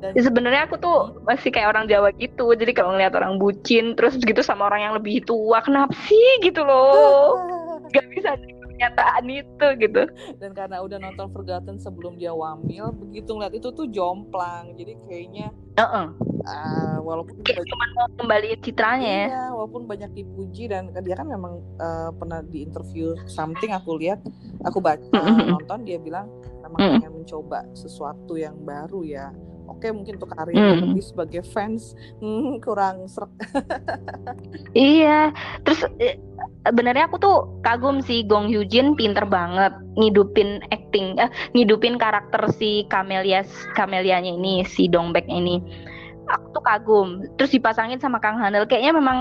Dan 0.00 0.16
Ya, 0.16 0.22
sebenarnya 0.24 0.62
aku 0.64 0.80
tuh 0.80 1.20
masih 1.28 1.52
kayak 1.52 1.76
orang 1.76 1.84
Jawa 1.84 2.08
gitu. 2.16 2.56
Jadi 2.56 2.72
kalau 2.72 2.96
ngeliat 2.96 3.12
orang 3.12 3.36
bucin 3.36 3.92
terus 3.94 4.16
gitu 4.16 4.40
sama 4.40 4.66
orang 4.66 4.80
yang 4.90 4.94
lebih 4.96 5.20
tua, 5.22 5.60
kenapa 5.60 5.92
sih 6.08 6.40
gitu 6.40 6.64
loh? 6.64 7.36
Gak 7.94 8.06
bisa 8.16 8.32
kenyataan 8.80 9.24
itu 9.28 9.66
gitu. 9.76 10.02
dan 10.40 10.56
karena 10.56 10.80
udah 10.80 10.96
nonton 10.96 11.28
Forgotten 11.36 11.76
sebelum 11.76 12.16
dia 12.16 12.32
wamil 12.32 12.96
begitu 12.96 13.36
ngeliat 13.36 13.52
itu 13.52 13.68
tuh 13.76 13.84
jomplang 13.92 14.72
jadi 14.72 14.96
kayaknya 15.04 15.52
Heeh. 15.76 16.06
ah, 16.48 16.96
walaupun 17.04 17.44
Kayak 17.44 17.68
cuma 17.68 17.84
mau 17.92 18.08
kembaliin 18.16 18.60
citranya 18.64 19.04
ya. 19.04 19.26
Iya, 19.28 19.44
walaupun 19.52 19.84
banyak 19.84 20.10
dipuji 20.16 20.72
dan 20.72 20.96
dia 20.96 21.12
kan 21.12 21.28
memang 21.28 21.60
eh, 21.76 22.10
pernah 22.16 22.40
di 22.40 22.64
interview 22.64 23.12
something 23.28 23.68
aku 23.76 24.00
lihat, 24.00 24.24
aku 24.64 24.80
baca 24.80 25.20
nonton 25.44 25.84
dia 25.84 26.00
bilang 26.00 26.32
memang 26.64 26.80
Mhm. 26.80 26.92
pengen 27.04 27.12
mencoba 27.20 27.60
sesuatu 27.76 28.40
yang 28.40 28.56
baru 28.64 29.04
ya. 29.04 29.28
Oke 29.70 29.94
mungkin 29.94 30.18
untuk 30.18 30.34
karir 30.34 30.52
Mhm. 30.52 30.92
tapi 30.92 31.00
sebagai 31.00 31.42
fans 31.46 31.94
hmm, 32.18 32.58
kurang 32.60 33.06
serak. 33.06 33.30
Iya, 34.74 35.30
terus 35.62 35.86
benernya 36.74 37.06
aku 37.06 37.16
tuh 37.22 37.36
kagum 37.62 38.02
sih 38.02 38.26
Gong 38.26 38.50
Yoo 38.50 38.66
Jin 38.66 38.98
pinter 38.98 39.24
banget 39.26 39.72
ngidupin 39.94 40.60
acting, 40.74 41.14
eh, 41.18 41.30
ngidupin 41.54 41.96
karakter 41.96 42.50
si 42.54 42.84
Camellia 42.90 43.46
Camelianya 43.78 44.34
ini, 44.34 44.66
si 44.66 44.90
Dongbek 44.90 45.26
ini. 45.30 45.62
Aku 46.30 46.54
tuh 46.54 46.62
kagum. 46.62 47.08
Terus 47.38 47.54
dipasangin 47.54 47.98
sama 47.98 48.18
Kang 48.22 48.38
Hanel, 48.38 48.66
kayaknya 48.66 48.94
memang 48.98 49.18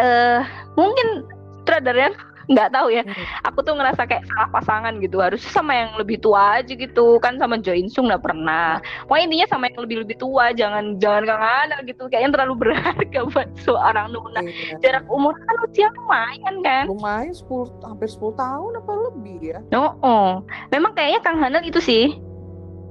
eh 0.00 0.42
mungkin 0.74 1.26
sutradaranya 1.60 2.16
nggak 2.50 2.68
tahu 2.74 2.90
ya. 2.90 3.02
Aku 3.46 3.62
tuh 3.62 3.78
ngerasa 3.78 4.04
kayak 4.04 4.26
salah 4.26 4.50
pasangan 4.50 4.92
gitu. 4.98 5.22
Harusnya 5.22 5.50
sama 5.54 5.72
yang 5.72 5.94
lebih 5.96 6.18
tua 6.20 6.60
aja 6.60 6.72
gitu, 6.74 7.16
kan 7.22 7.38
sama 7.38 7.56
Jo 7.62 7.72
In 7.72 7.86
Sung 7.86 8.10
nggak 8.10 8.26
pernah. 8.26 8.82
Pokoknya 9.06 9.24
intinya 9.30 9.46
sama 9.54 9.64
yang 9.70 9.80
lebih 9.86 9.96
lebih 10.04 10.16
tua, 10.18 10.50
jangan 10.52 10.98
jangan 10.98 11.22
Kang 11.24 11.42
Hanel 11.42 11.80
gitu. 11.86 12.10
Kayaknya 12.10 12.30
terlalu 12.34 12.54
berharga 12.66 13.20
buat 13.30 13.48
seorang 13.62 14.10
Nuna 14.10 14.40
Iya. 14.40 14.76
jarak 14.82 15.04
umur 15.06 15.36
kan 15.36 15.56
usia 15.68 15.88
lumayan 15.94 16.54
kan 16.64 16.84
Lumayan 16.88 17.30
10 17.30 17.86
hampir 17.86 18.08
10 18.08 18.34
tahun 18.34 18.70
apa 18.82 18.92
lebih 19.10 19.38
ya. 19.54 19.58
oh, 19.76 19.92
oh. 20.02 20.30
memang 20.72 20.96
kayaknya 20.96 21.20
Kang 21.22 21.38
Hanel 21.38 21.62
itu 21.62 21.78
sih 21.78 22.16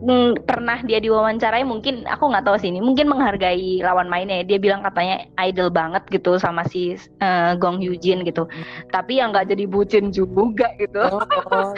mm, 0.02 0.48
pernah 0.48 0.80
dia 0.84 1.00
diwawancarai 1.04 1.64
mungkin 1.68 2.08
aku 2.08 2.32
nggak 2.32 2.46
tahu 2.48 2.56
sih 2.60 2.72
ini 2.72 2.80
mungkin 2.80 3.12
menghargai 3.12 3.84
lawan 3.84 4.08
mainnya 4.08 4.44
dia 4.44 4.58
bilang 4.58 4.84
katanya 4.84 5.28
idol 5.44 5.70
banget 5.70 6.04
gitu 6.10 6.40
sama 6.40 6.64
si 6.68 6.96
eh, 6.98 7.52
Gong 7.60 7.84
Yoo 7.84 7.96
Jin 8.00 8.24
gitu 8.24 8.48
tapi 8.90 9.20
yang 9.20 9.36
nggak 9.36 9.52
jadi 9.52 9.66
bucin 9.68 10.12
juga 10.12 10.72
gitu 10.80 11.02
Oh, 11.10 11.24
oh. 11.52 11.72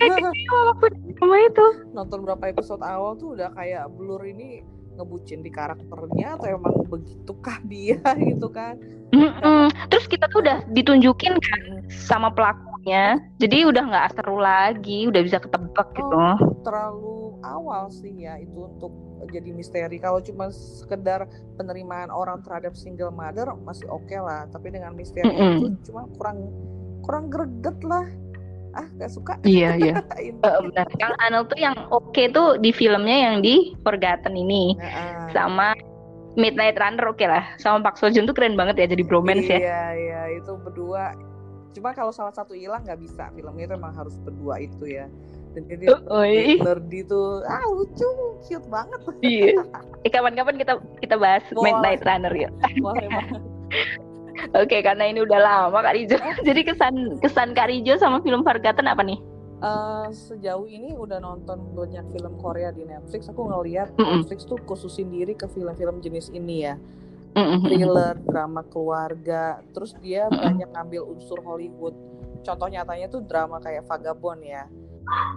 walaupun 0.54 0.92
sama 1.18 1.36
itu 1.46 1.66
nonton 1.94 2.26
berapa 2.26 2.44
episode 2.50 2.82
awal 2.82 3.16
tuh 3.16 3.38
udah 3.38 3.54
kayak 3.54 3.86
Blur 3.94 4.20
ini 4.26 4.62
ngebucin 4.94 5.42
di 5.42 5.50
karakternya 5.50 6.38
atau 6.38 6.46
emang 6.46 6.74
begitukah 6.86 7.58
dia 7.66 7.98
gitu 8.30 8.46
kan. 8.50 8.78
Mm-mm. 9.14 9.70
terus 9.90 10.10
kita 10.10 10.26
tuh 10.26 10.42
udah 10.42 10.66
ditunjukin 10.74 11.38
kan 11.38 11.60
sama 11.86 12.34
pelakunya 12.84 13.16
jadi 13.40 13.58
udah 13.64 13.82
nggak 13.88 14.06
seru 14.12 14.36
lagi 14.36 15.08
udah 15.08 15.22
bisa 15.24 15.40
ketebak 15.40 15.88
gitu 15.96 16.16
terlalu 16.60 17.40
awal 17.40 17.88
sih 17.88 18.12
ya 18.12 18.36
itu 18.36 18.68
untuk 18.68 18.92
jadi 19.24 19.56
misteri. 19.56 19.96
Kalau 19.96 20.20
cuma 20.20 20.52
sekedar 20.52 21.24
penerimaan 21.56 22.12
orang 22.12 22.44
terhadap 22.44 22.76
single 22.76 23.08
mother 23.08 23.48
masih 23.64 23.88
oke 23.88 24.12
lah, 24.12 24.44
tapi 24.52 24.68
dengan 24.68 24.92
misteri 24.92 25.24
Mm-mm. 25.24 25.80
itu 25.80 25.90
cuma 25.90 26.04
kurang 26.20 26.52
kurang 27.00 27.24
greget 27.32 27.78
lah. 27.88 28.04
Ah, 28.76 28.84
gak 29.00 29.08
suka. 29.16 29.40
iya 29.48 29.80
iya. 29.80 30.04
Eh, 30.44 30.60
benar. 30.68 30.86
Kang 31.00 31.16
Anel 31.24 31.48
tuh 31.48 31.56
yang 31.56 31.72
oke 31.88 32.22
tuh 32.36 32.60
di 32.60 32.68
filmnya 32.68 33.32
yang 33.32 33.40
di 33.40 33.72
Forgotten 33.80 34.36
ini 34.36 34.76
Nah, 34.76 35.32
sama 35.32 35.72
Midnight 36.36 36.76
Runner 36.76 37.06
oke 37.08 37.24
lah. 37.24 37.48
Sama 37.56 37.80
Park 37.80 37.96
Seo 37.96 38.12
Joon 38.12 38.28
tuh 38.28 38.36
keren 38.36 38.60
banget 38.60 38.76
ya 38.82 38.86
jadi 38.92 39.08
bromance 39.08 39.48
ya. 39.48 39.58
Iya, 39.62 39.84
iya, 39.94 40.20
itu 40.36 40.52
berdua. 40.58 41.14
Cuma 41.74 41.90
kalau 41.90 42.14
salah 42.14 42.30
satu 42.30 42.54
hilang 42.54 42.86
nggak 42.86 43.02
bisa. 43.02 43.28
Filmnya 43.34 43.66
itu 43.66 43.74
emang 43.74 43.92
harus 43.92 44.14
berdua 44.22 44.62
itu 44.62 44.86
ya. 44.86 45.10
Dan 45.54 45.62
jadi 45.66 45.84
Oh, 46.10 46.22
iya. 46.22 46.58
nerdy 46.58 47.06
tuh, 47.06 47.42
ah 47.46 47.62
lucu, 47.70 48.06
cute 48.42 48.66
banget. 48.66 49.00
Iya. 49.22 49.62
Eh, 50.02 50.10
kapan-kapan 50.10 50.54
kita 50.58 50.72
kita 50.98 51.14
bahas 51.14 51.42
Boleh. 51.50 51.70
Midnight 51.70 52.02
Runner 52.02 52.34
ya. 52.34 52.50
Boleh. 52.78 53.06
Oke, 54.54 54.82
karena 54.82 55.06
ini 55.06 55.22
udah 55.22 55.38
lama 55.38 55.78
Kak 55.78 55.94
Rijo. 55.94 56.18
jadi 56.42 56.60
kesan 56.66 57.18
kesan 57.22 57.54
Kak 57.54 57.70
Rijo 57.70 57.94
sama 57.98 58.18
film 58.18 58.42
Forgotten 58.42 58.90
apa 58.90 59.02
nih? 59.06 59.18
Eh, 59.64 60.06
sejauh 60.12 60.66
ini 60.68 60.92
udah 60.92 61.22
nonton 61.22 61.72
banyak 61.72 62.04
film 62.12 62.36
Korea 62.36 62.68
di 62.68 62.84
Netflix. 62.84 63.30
Aku 63.30 63.46
ngeliat 63.48 63.94
Mm-mm. 63.96 64.26
Netflix 64.26 64.44
tuh 64.44 64.58
khususin 64.66 65.08
diri 65.08 65.32
ke 65.32 65.46
film-film 65.48 66.02
jenis 66.02 66.28
ini 66.34 66.66
ya. 66.66 66.74
Thriller, 67.34 68.14
drama 68.22 68.62
keluarga. 68.70 69.60
Terus 69.74 69.92
dia 69.98 70.30
banyak 70.30 70.70
ngambil 70.70 71.02
unsur 71.04 71.42
Hollywood. 71.42 71.94
Contoh 72.44 72.68
nyatanya 72.70 73.10
tuh 73.10 73.24
drama 73.26 73.58
kayak 73.58 73.84
Vagabond 73.90 74.40
ya. 74.44 74.64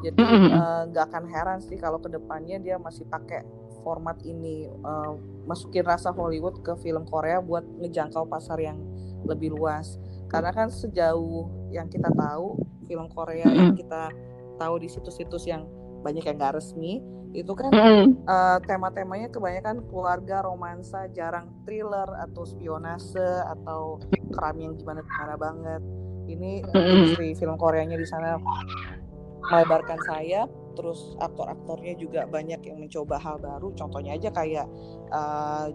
Jadi 0.06 0.22
eh, 0.24 0.82
nggak 0.94 1.06
akan 1.12 1.26
heran 1.28 1.60
sih 1.60 1.76
kalau 1.76 2.00
ke 2.00 2.08
depannya 2.08 2.62
dia 2.62 2.80
masih 2.80 3.04
pakai 3.10 3.44
format 3.84 4.16
ini, 4.24 4.68
eh, 4.68 5.14
masukin 5.44 5.84
rasa 5.84 6.16
Hollywood 6.16 6.64
ke 6.64 6.76
film 6.80 7.04
Korea 7.08 7.44
buat 7.44 7.64
ngejangkau 7.64 8.28
pasar 8.32 8.60
yang 8.62 8.80
lebih 9.28 9.56
luas. 9.56 10.00
Karena 10.28 10.52
kan 10.52 10.72
sejauh 10.72 11.72
yang 11.72 11.88
kita 11.92 12.12
tahu 12.16 12.60
film 12.88 13.08
Korea 13.12 13.48
yang 13.48 13.76
kita 13.76 14.12
tahu 14.56 14.80
di 14.80 14.88
situs-situs 14.88 15.48
yang 15.48 15.68
banyak 16.08 16.24
yang 16.24 16.40
nggak 16.40 16.56
resmi 16.56 17.04
itu 17.36 17.52
kan 17.54 17.70
Mm-mm. 17.70 18.24
eh, 18.24 18.58
tema-temanya 18.66 19.28
kebanyakan 19.30 19.84
keluarga, 19.92 20.42
romansa, 20.42 21.12
jarang 21.12 21.52
thriller 21.68 22.08
atau 22.24 22.48
spionase 22.48 23.44
atau 23.44 24.00
kram 24.32 24.56
yang 24.58 24.74
gimana 24.80 25.04
gimana 25.04 25.36
banget. 25.36 25.82
Ini 26.28 26.64
Mm-mm. 26.66 26.88
industri 26.98 27.36
film 27.36 27.60
Koreanya 27.60 28.00
di 28.00 28.08
sana 28.08 28.40
melebarkan 29.48 30.00
sayap, 30.08 30.50
terus 30.80 31.14
aktor-aktornya 31.20 32.00
juga 32.00 32.26
banyak 32.26 32.64
yang 32.64 32.80
mencoba 32.80 33.20
hal 33.20 33.38
baru. 33.38 33.76
Contohnya 33.76 34.16
aja 34.16 34.32
kayak 34.32 34.66
eh, 35.12 35.68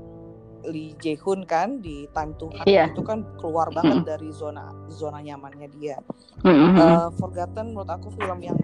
Lee 0.67 0.95
Jae 0.99 1.19
Hoon 1.21 1.43
kan 1.47 1.83
di 1.83 2.07
Time 2.15 2.33
to 2.39 2.47
Hunt 2.49 2.67
Iya. 2.67 2.91
itu 2.91 3.03
kan 3.03 3.27
keluar 3.39 3.71
banget 3.75 4.07
dari 4.07 4.31
zona 4.35 4.73
zona 4.89 5.21
nyamannya 5.21 5.69
dia. 5.79 6.01
Mm-mm. 6.43 6.75
Eh, 6.75 7.09
Forgotten 7.21 7.77
menurut 7.77 7.91
aku 7.93 8.09
film 8.19 8.41
yang 8.41 8.59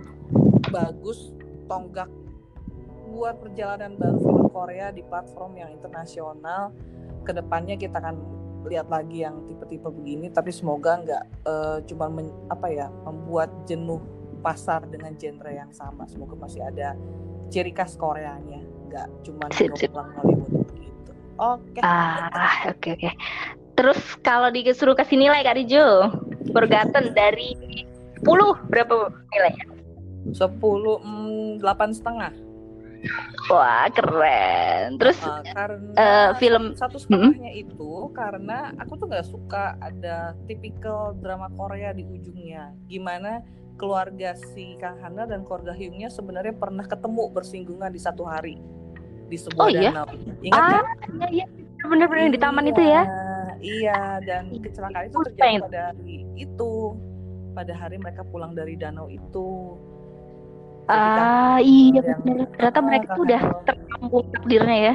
bagus 0.73 1.31
tonggak 1.69 2.09
buat 3.09 3.41
perjalanan 3.41 3.97
baru 3.97 4.19
film 4.21 4.49
Korea 4.53 4.93
di 4.93 5.01
platform 5.05 5.57
yang 5.57 5.71
internasional. 5.73 6.73
Ke 7.25 7.37
depannya 7.37 7.77
kita 7.77 8.01
akan 8.01 8.17
lihat 8.69 8.91
lagi 8.93 9.25
yang 9.25 9.49
tipe-tipe 9.49 9.89
begini 9.89 10.29
tapi 10.29 10.53
semoga 10.53 11.01
nggak 11.01 11.25
eh, 11.47 11.79
cuma 11.89 12.11
men- 12.13 12.37
apa 12.53 12.69
ya 12.69 12.87
membuat 13.07 13.49
jenuh 13.65 14.03
pasar 14.45 14.85
dengan 14.89 15.17
genre 15.17 15.49
yang 15.53 15.73
sama. 15.73 16.05
Semoga 16.11 16.37
masih 16.37 16.65
ada 16.65 16.99
ciri 17.49 17.73
khas 17.73 17.97
Koreanya 17.97 18.61
nggak 18.89 19.09
cuma 19.25 19.45
jomplang 19.53 20.11
Hollywood 20.17 20.69
gitu. 20.73 21.13
Oke. 21.39 21.81
Ah, 21.85 22.73
oke 22.73 22.89
oke. 22.97 23.11
Terus 23.79 24.01
kalau 24.27 24.51
disuruh 24.51 24.99
kasih 24.99 25.23
nilai 25.23 25.47
Kak 25.47 25.55
Rijo, 25.55 26.11
Forgotten 26.51 27.15
dari 27.15 27.55
10 28.19 28.27
berapa 28.67 29.15
nilainya? 29.31 29.78
Sepuluh 30.35 31.01
mm, 31.03 31.63
delapan 31.63 31.91
setengah 31.93 32.33
Wah 33.49 33.87
keren. 33.95 34.99
Terus 34.99 35.19
uh, 35.23 35.41
karena 35.55 35.93
uh, 35.95 36.31
film 36.37 36.75
satu 36.75 36.99
setengahnya 36.99 37.55
mm 37.55 37.57
-hmm. 37.57 37.65
itu 37.71 37.93
karena 38.13 38.75
aku 38.77 38.99
tuh 38.99 39.07
nggak 39.09 39.27
suka 39.27 39.79
ada 39.79 40.35
tipikal 40.51 41.15
drama 41.17 41.49
Korea 41.55 41.95
di 41.95 42.05
ujungnya. 42.05 42.75
Gimana 42.91 43.41
keluarga 43.79 44.35
si 44.53 44.75
Kang 44.83 44.99
Hana 44.99 45.25
dan 45.31 45.47
keluarga 45.47 45.71
Hyungnya 45.71 46.11
sebenarnya 46.11 46.59
pernah 46.59 46.85
ketemu 46.85 47.31
bersinggungan 47.31 47.95
di 47.95 48.01
satu 48.03 48.27
hari 48.27 48.59
di 49.31 49.37
sebuah 49.39 49.65
oh, 49.65 49.71
iya? 49.71 49.91
danau. 49.95 50.07
Ingat 50.43 50.59
ah, 50.59 50.71
kan? 50.83 50.85
Iya, 51.15 51.29
iya. 51.31 51.47
Bener-bener 51.87 52.27
iya, 52.27 52.35
di 52.35 52.41
taman 52.43 52.67
itu 52.67 52.83
ya? 52.83 53.03
Iya, 53.59 54.01
dan 54.27 54.45
kecelakaan 54.59 55.05
itu 55.09 55.19
terjadi 55.31 55.63
pada 55.63 55.81
hari 55.95 56.27
itu. 56.35 56.73
Pada 57.55 57.75
hari 57.75 57.97
mereka 57.99 58.23
pulang 58.27 58.53
dari 58.53 58.75
danau 58.75 59.07
itu. 59.07 59.79
Ah, 60.89 61.61
iya 61.61 62.01
benar. 62.01 62.49
Ternyata 62.57 62.81
mereka 62.81 63.07
tuh 63.13 63.25
udah 63.29 63.43
terkampung 63.69 64.25
takdirnya 64.33 64.79
ya. 64.81 64.95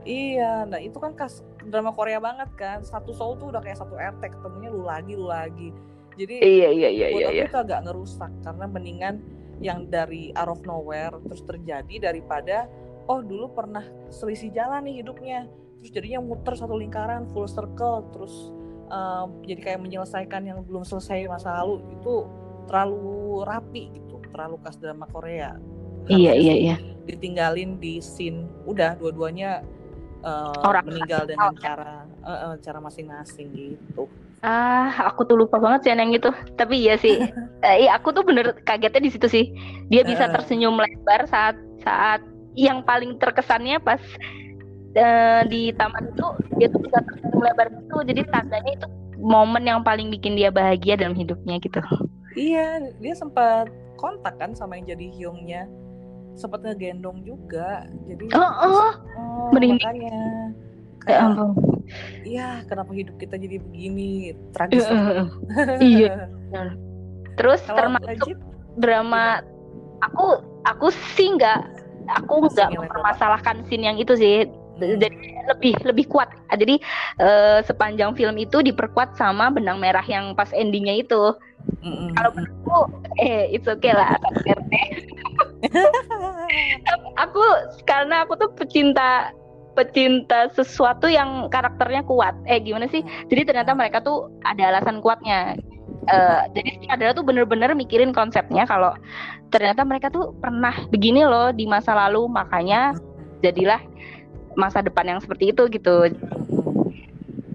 Iya, 0.00 0.52
nah 0.68 0.80
itu 0.80 0.96
kan 0.96 1.12
kas 1.16 1.44
drama 1.64 1.92
Korea 1.96 2.20
banget 2.20 2.48
kan. 2.56 2.84
Satu 2.84 3.16
Soul 3.16 3.40
tuh 3.40 3.52
udah 3.52 3.64
kayak 3.64 3.80
satu 3.80 3.96
RT 3.96 4.20
ketemunya 4.20 4.68
lu 4.68 4.84
lagi 4.84 5.12
lu 5.16 5.28
lagi. 5.28 5.72
Jadi 6.20 6.44
iya 6.44 6.68
iya 6.68 6.88
iya 6.92 7.08
iya, 7.08 7.28
iya. 7.32 7.44
itu 7.48 7.56
agak 7.56 7.88
ngerusak 7.88 8.28
karena 8.44 8.66
mendingan 8.68 9.14
yang 9.60 9.88
dari 9.92 10.32
out 10.36 10.56
of 10.56 10.60
nowhere 10.64 11.12
terus 11.28 11.44
terjadi 11.44 12.10
daripada 12.10 12.68
oh 13.06 13.20
dulu 13.20 13.52
pernah 13.52 13.84
selisih 14.08 14.50
jalan 14.56 14.88
nih 14.88 15.04
hidupnya 15.04 15.46
terus 15.80 15.92
jadinya 15.92 16.20
muter 16.24 16.56
satu 16.56 16.74
lingkaran 16.80 17.28
full 17.30 17.44
circle 17.44 18.08
terus 18.16 18.32
um, 18.88 19.44
jadi 19.44 19.60
kayak 19.60 19.80
menyelesaikan 19.84 20.48
yang 20.48 20.58
belum 20.64 20.82
selesai 20.82 21.28
masa 21.28 21.60
lalu 21.60 21.84
itu 21.92 22.24
terlalu 22.66 23.44
rapi 23.44 23.92
gitu 23.92 24.09
terlalu 24.30 24.56
khas 24.64 24.76
drama 24.78 25.06
Korea 25.10 25.58
iya 26.08 26.32
iya 26.34 26.54
iya 26.56 26.76
ditinggalin 27.04 27.78
di 27.82 27.98
scene 27.98 28.46
udah 28.64 28.94
dua-duanya 28.96 29.66
uh, 30.22 30.54
Orang 30.62 30.86
meninggal 30.86 31.26
dengan 31.26 31.52
cara 31.58 32.06
uh, 32.22 32.30
uh, 32.30 32.54
cara 32.62 32.78
masing-masing 32.78 33.50
gitu 33.52 34.06
Ah, 34.40 35.12
aku 35.12 35.28
tuh 35.28 35.36
lupa 35.36 35.60
banget 35.60 35.84
sih 35.84 35.90
yang 35.92 36.16
itu. 36.16 36.32
Tapi 36.56 36.80
iya 36.80 36.96
sih, 36.96 37.20
eh, 37.68 37.76
iya, 37.84 38.00
aku 38.00 38.16
tuh 38.16 38.24
bener 38.24 38.56
kagetnya 38.64 39.04
di 39.04 39.12
situ 39.12 39.28
sih. 39.28 39.52
Dia 39.92 40.00
bisa 40.00 40.32
tersenyum 40.32 40.80
lebar 40.80 41.28
saat 41.28 41.60
saat 41.84 42.24
yang 42.56 42.80
paling 42.80 43.20
terkesannya 43.20 43.78
pas 43.84 44.00
uh, 44.96 45.42
di 45.44 45.76
taman 45.76 46.08
itu 46.08 46.26
dia 46.56 46.72
tuh 46.72 46.80
bisa 46.80 47.04
tersenyum 47.04 47.40
lebar 47.44 47.68
gitu. 47.68 47.96
Jadi 48.00 48.20
tandanya 48.32 48.72
itu 48.80 48.86
momen 49.20 49.68
yang 49.68 49.84
paling 49.84 50.08
bikin 50.08 50.40
dia 50.40 50.48
bahagia 50.48 50.96
dalam 50.96 51.12
hidupnya 51.12 51.60
gitu. 51.60 51.84
Iya, 52.32 52.96
dia 52.96 53.12
sempat 53.12 53.68
kontak 54.00 54.40
kan 54.40 54.56
sama 54.56 54.80
yang 54.80 54.96
jadi 54.96 55.06
Hyungnya. 55.12 55.68
Sempat 56.32 56.64
ngegendong 56.64 57.20
juga. 57.20 57.84
Jadi 58.08 58.32
Oh, 58.32 58.40
oh. 58.40 58.92
oh 59.20 59.52
makanya 59.52 59.76
kayak 61.00 61.16
ya 61.16 61.16
ampun 61.24 61.48
iya 62.28 62.48
kenapa 62.68 62.92
hidup 62.92 63.16
kita 63.16 63.40
jadi 63.40 63.56
begini 63.56 64.36
tragis 64.52 64.84
iya 65.80 66.28
terus 67.40 67.64
Kalau 67.64 67.96
termasuk 67.96 68.04
legit, 68.04 68.38
drama 68.76 69.40
ya. 69.40 69.48
aku 70.04 70.44
aku 70.68 70.86
sih 71.16 71.34
nggak 71.40 71.60
aku 72.20 72.52
nggak 72.52 72.68
mempermasalahkan 72.74 73.64
scene 73.68 73.86
yang 73.86 73.96
itu 73.96 74.12
sih. 74.18 74.44
Jadi 74.80 75.16
lebih 75.52 75.74
lebih 75.84 76.06
kuat 76.08 76.28
jadi 76.56 76.80
uh, 77.20 77.60
sepanjang 77.62 78.16
film 78.16 78.36
itu 78.40 78.64
diperkuat 78.64 79.14
sama 79.14 79.52
benang 79.52 79.78
merah 79.78 80.04
yang 80.08 80.32
pas 80.32 80.50
endingnya 80.56 81.04
itu 81.04 81.36
mm-hmm. 81.84 82.10
kalau 82.16 82.30
menurutku 82.34 82.78
eh 83.20 83.52
it's 83.52 83.68
okay 83.68 83.92
lah 83.92 84.16
aku 87.22 87.42
karena 87.84 88.24
aku 88.24 88.34
tuh 88.40 88.50
pecinta 88.56 89.30
pecinta 89.74 90.50
sesuatu 90.52 91.06
yang 91.06 91.48
karakternya 91.48 92.02
kuat. 92.04 92.34
Eh 92.44 92.60
gimana 92.60 92.90
sih? 92.90 93.00
Jadi 93.30 93.48
ternyata 93.48 93.72
mereka 93.72 94.02
tuh 94.02 94.28
ada 94.44 94.74
alasan 94.74 95.00
kuatnya. 95.00 95.56
Uh, 96.10 96.48
jadi 96.56 96.70
adalah 96.90 97.12
tuh 97.12 97.24
bener-bener 97.24 97.70
mikirin 97.76 98.10
konsepnya 98.10 98.64
kalau 98.64 98.96
ternyata 99.52 99.84
mereka 99.84 100.08
tuh 100.08 100.32
pernah 100.40 100.72
begini 100.88 101.28
loh 101.28 101.52
di 101.52 101.68
masa 101.68 101.92
lalu 101.92 102.24
makanya 102.24 102.96
jadilah 103.44 103.78
masa 104.58 104.82
depan 104.82 105.06
yang 105.16 105.20
seperti 105.22 105.54
itu 105.54 105.66
gitu. 105.70 106.10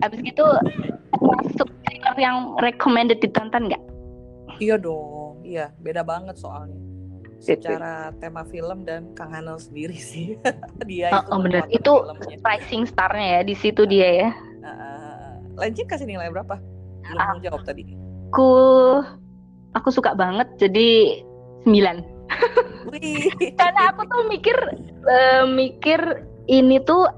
Abis 0.04 0.20
gitu 0.22 0.46
masuk 1.20 1.70
trailer 1.88 2.16
yang 2.20 2.56
recommended 2.60 3.20
ditonton 3.24 3.72
nggak? 3.72 3.84
Iya 4.62 4.80
dong, 4.80 5.44
iya. 5.44 5.72
Beda 5.82 6.06
banget 6.06 6.40
soalnya. 6.40 6.78
Secara 7.44 8.16
tema 8.18 8.48
film 8.48 8.88
dan 8.88 9.12
Kang 9.14 9.30
Hanel 9.36 9.60
sendiri 9.60 9.96
sih. 10.00 10.40
Dia 10.90 11.12
oh, 11.12 11.22
itu 11.22 11.32
oh 11.32 11.40
benar 11.44 11.64
itu 11.70 11.94
rising 12.42 12.84
starnya 12.88 13.40
ya 13.40 13.42
di 13.44 13.56
situ 13.56 13.84
dia 13.86 14.10
ya? 14.26 14.30
Uh, 14.66 15.30
Lanjut 15.60 15.86
kasih 15.86 16.08
nilai 16.08 16.32
berapa? 16.32 16.58
Belum 17.06 17.22
uh, 17.22 17.42
jawab 17.44 17.62
tadi. 17.68 17.86
Aku 18.32 18.50
aku 19.78 19.90
suka 19.92 20.16
banget 20.16 20.48
jadi 20.58 21.22
sembilan. 21.68 21.98
Karena 23.60 23.82
aku 23.94 24.02
tuh 24.10 24.24
mikir 24.32 24.58
uh, 25.06 25.44
mikir 25.46 26.00
ini 26.52 26.82
tuh 26.84 27.10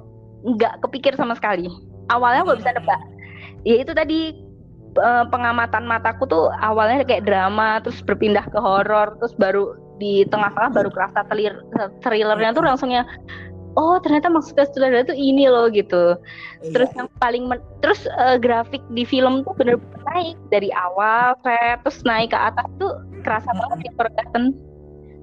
nggak 0.48 0.84
kepikir 0.86 1.14
sama 1.18 1.36
sekali 1.36 1.68
awalnya 2.14 2.48
gue 2.48 2.56
bisa 2.60 2.72
nebak 2.76 3.02
ya 3.68 3.84
itu 3.84 3.92
tadi 3.92 4.38
uh, 5.02 5.26
pengamatan 5.28 5.84
mataku 5.84 6.24
tuh 6.30 6.52
awalnya 6.64 7.04
kayak 7.04 7.28
drama 7.28 7.84
terus 7.84 8.00
berpindah 8.04 8.46
ke 8.48 8.60
horor 8.60 9.18
terus 9.20 9.34
baru 9.36 9.76
di 9.98 10.24
tengah-tengah 10.30 10.72
baru 10.78 10.90
kerasa 10.94 11.26
telir 11.26 11.58
thrillernya 12.06 12.54
tuh 12.54 12.64
langsungnya 12.64 13.04
oh 13.78 14.02
ternyata 14.02 14.28
maksudnya 14.34 14.66
sutradara 14.66 15.06
tuh 15.06 15.14
ini 15.14 15.46
loh 15.46 15.70
gitu. 15.70 16.18
Iya. 16.66 16.74
Terus 16.74 16.90
yang 16.98 17.08
paling 17.22 17.46
terus 17.86 18.10
uh, 18.18 18.36
grafik 18.42 18.82
di 18.98 19.06
film 19.06 19.46
tuh 19.46 19.54
bener-bener 19.54 20.02
naik 20.10 20.36
dari 20.50 20.74
awal 20.74 21.38
kayak 21.46 21.86
terus 21.86 22.02
naik 22.02 22.34
ke 22.34 22.40
atas 22.42 22.66
tuh 22.82 22.98
kerasa 23.22 23.54
mm 23.54 23.60
banget 23.62 23.80
di 23.86 23.90
Forgotten. 23.94 24.44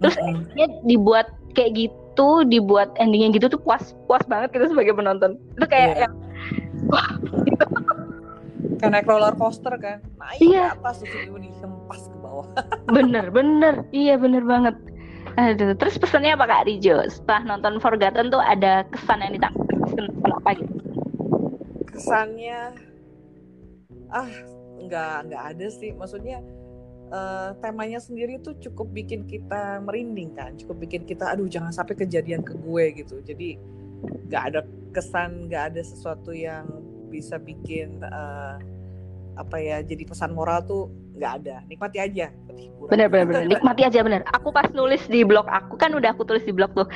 Terus 0.00 0.16
mm 0.16 0.26
endingnya 0.30 0.66
dibuat 0.86 1.26
kayak 1.58 1.74
gitu, 1.74 2.03
dibuat 2.46 2.94
endingnya 3.00 3.34
gitu 3.34 3.46
tuh 3.50 3.60
puas 3.60 3.96
puas 4.06 4.22
banget 4.30 4.54
gitu 4.54 4.70
sebagai 4.70 4.94
penonton. 4.94 5.40
Itu 5.58 5.66
kayak 5.66 5.88
yeah. 5.90 6.02
yang 6.06 6.14
wah 6.90 7.08
gitu. 7.42 7.64
Kayak 8.80 8.90
naik 9.00 9.06
roller 9.08 9.34
coaster 9.36 9.74
kan, 9.76 9.98
naik 10.20 10.38
yeah. 10.40 10.74
ke 10.74 10.82
atas 10.82 10.96
terus 11.02 11.28
dihempas 11.28 12.02
ke 12.08 12.16
bawah. 12.20 12.46
bener 12.96 13.32
bener 13.32 13.86
iya 13.92 14.14
bener 14.20 14.44
banget 14.44 14.76
Aduh, 15.34 15.74
terus 15.74 15.98
pesannya 15.98 16.38
apa 16.38 16.46
Kak 16.46 16.70
Rijo? 16.70 17.02
Setelah 17.10 17.42
nonton 17.42 17.82
Forgotten 17.82 18.30
tuh 18.30 18.38
ada 18.38 18.86
kesan 18.94 19.18
yang 19.18 19.34
ditangkap 19.34 19.66
kesan 19.82 20.06
apa 20.30 20.50
gitu? 20.54 20.74
Kesannya 21.90 22.58
ah 24.14 24.30
nggak 24.78 25.14
nggak 25.26 25.42
ada 25.54 25.66
sih. 25.74 25.90
Maksudnya 25.90 26.38
uh, 27.10 27.56
temanya 27.60 28.00
sendiri 28.00 28.40
tuh 28.40 28.56
cukup 28.60 28.92
bikin 28.94 29.26
kita 29.28 29.80
merinding 29.82 30.32
kan, 30.36 30.54
cukup 30.56 30.84
bikin 30.88 31.04
kita 31.04 31.32
aduh 31.34 31.48
jangan 31.48 31.72
sampai 31.74 31.98
kejadian 31.98 32.40
ke 32.40 32.54
gue 32.56 32.84
gitu. 33.04 33.20
Jadi 33.24 33.58
nggak 34.30 34.42
ada 34.52 34.60
kesan, 34.94 35.48
nggak 35.50 35.74
ada 35.74 35.82
sesuatu 35.82 36.30
yang 36.30 36.68
bisa 37.08 37.38
bikin 37.38 38.02
uh, 38.02 38.58
apa 39.34 39.56
ya 39.58 39.82
jadi 39.82 40.06
pesan 40.06 40.32
moral 40.32 40.62
tuh 40.66 40.90
nggak 41.18 41.32
ada. 41.42 41.56
Nikmati 41.70 41.98
aja 42.02 42.28
bener 42.84 43.08
bener 43.08 43.24
bener 43.24 43.44
nikmati 43.48 43.82
aja 43.88 44.04
bener 44.04 44.20
aku 44.36 44.52
pas 44.52 44.68
nulis 44.76 45.00
di 45.08 45.24
blog 45.24 45.48
aku 45.48 45.80
kan 45.80 45.96
udah 45.96 46.12
aku 46.12 46.26
tulis 46.26 46.44
di 46.44 46.52
blog 46.52 46.72
tuh. 46.76 46.86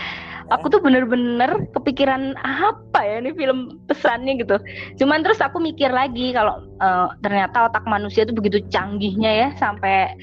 Aku 0.48 0.72
tuh 0.72 0.80
bener-bener 0.80 1.68
kepikiran 1.76 2.32
apa 2.40 3.04
ya 3.04 3.20
ini 3.20 3.36
film 3.36 3.84
pesannya 3.84 4.40
gitu. 4.40 4.56
Cuman 4.96 5.20
terus 5.20 5.44
aku 5.44 5.60
mikir 5.60 5.92
lagi 5.92 6.32
kalau 6.32 6.64
uh, 6.80 7.12
ternyata 7.20 7.68
otak 7.68 7.84
manusia 7.84 8.24
tuh 8.24 8.32
begitu 8.32 8.64
canggihnya 8.72 9.28
ya 9.28 9.48
sampai 9.60 10.16